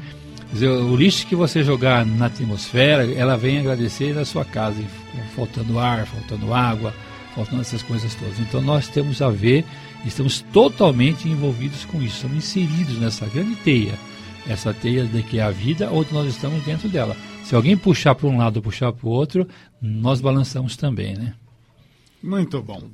[0.52, 4.82] Dizer, o lixo que você jogar na atmosfera, ela vem agradecer na sua casa,
[5.36, 6.94] faltando ar, faltando água,
[7.36, 8.40] faltando essas coisas todas.
[8.40, 9.64] Então nós temos a ver,
[10.06, 13.94] estamos totalmente envolvidos com isso, estamos inseridos nessa grande teia,
[14.48, 17.16] essa teia de que é a vida, onde nós estamos dentro dela.
[17.44, 19.48] Se alguém puxar para um lado ou puxar para o outro,
[19.82, 21.34] nós balançamos também, né?
[22.22, 22.90] Muito bom.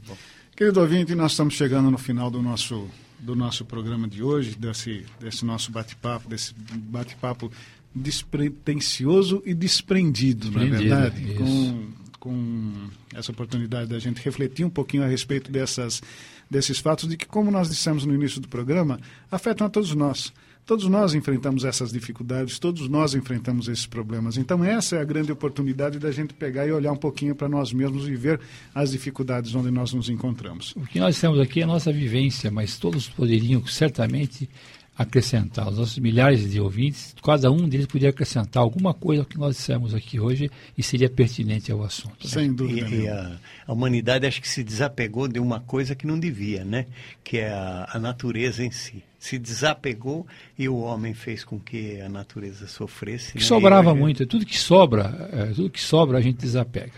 [0.56, 2.88] Querido ouvinte, nós estamos chegando no final do nosso,
[3.20, 7.52] do nosso programa de hoje, desse, desse nosso bate-papo, desse bate-papo
[7.94, 11.34] despretensioso e desprendido, é verdade?
[11.36, 11.88] Com,
[12.20, 12.74] com
[13.14, 16.02] essa oportunidade da gente refletir um pouquinho a respeito dessas,
[16.50, 19.00] desses fatos de que, como nós dissemos no início do programa,
[19.32, 20.34] afetam a todos nós.
[20.66, 24.36] Todos nós enfrentamos essas dificuldades, todos nós enfrentamos esses problemas.
[24.36, 27.72] Então, essa é a grande oportunidade da gente pegar e olhar um pouquinho para nós
[27.72, 28.40] mesmos e ver
[28.74, 30.74] as dificuldades onde nós nos encontramos.
[30.76, 34.50] O que nós temos aqui é a nossa vivência, mas todos poderiam certamente
[34.98, 35.68] acrescentar.
[35.70, 39.58] Os nossos milhares de ouvintes, cada um deles poderia acrescentar alguma coisa ao que nós
[39.58, 42.24] dissemos aqui hoje e seria pertinente ao assunto.
[42.24, 42.30] Né?
[42.30, 42.90] Sem dúvida.
[42.90, 43.38] E, e a,
[43.68, 46.88] a, humanidade acho que se desapegou de uma coisa que não devia, né?
[47.24, 50.26] Que é a, a natureza em si se desapegou
[50.58, 53.32] e o homem fez com que a natureza sofresse.
[53.32, 53.44] Que né?
[53.44, 54.00] sobrava hoje...
[54.00, 56.94] muito, tudo que sobra, é, tudo que sobra a gente desapega.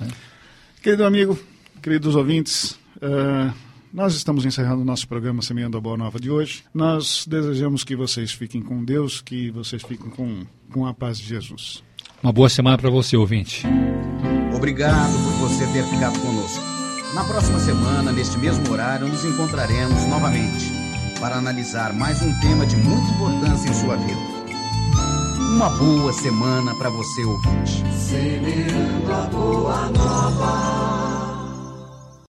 [0.00, 0.08] Né?
[0.82, 1.38] Querido amigo,
[1.80, 3.54] queridos ouvintes, uh,
[3.92, 6.64] nós estamos encerrando o nosso programa Semeando a Boa Nova de hoje.
[6.74, 11.26] Nós desejamos que vocês fiquem com Deus, que vocês fiquem com, com a paz de
[11.26, 11.84] Jesus.
[12.20, 13.64] Uma boa semana para você, ouvinte.
[14.52, 16.60] Obrigado por você ter ficado conosco.
[17.14, 20.77] Na próxima semana, neste mesmo horário, nos encontraremos novamente
[21.20, 24.20] para analisar mais um tema de muita importância em sua vida.
[25.54, 27.84] Uma boa semana para você, ouvinte.
[27.92, 31.07] Semeando a boa nova.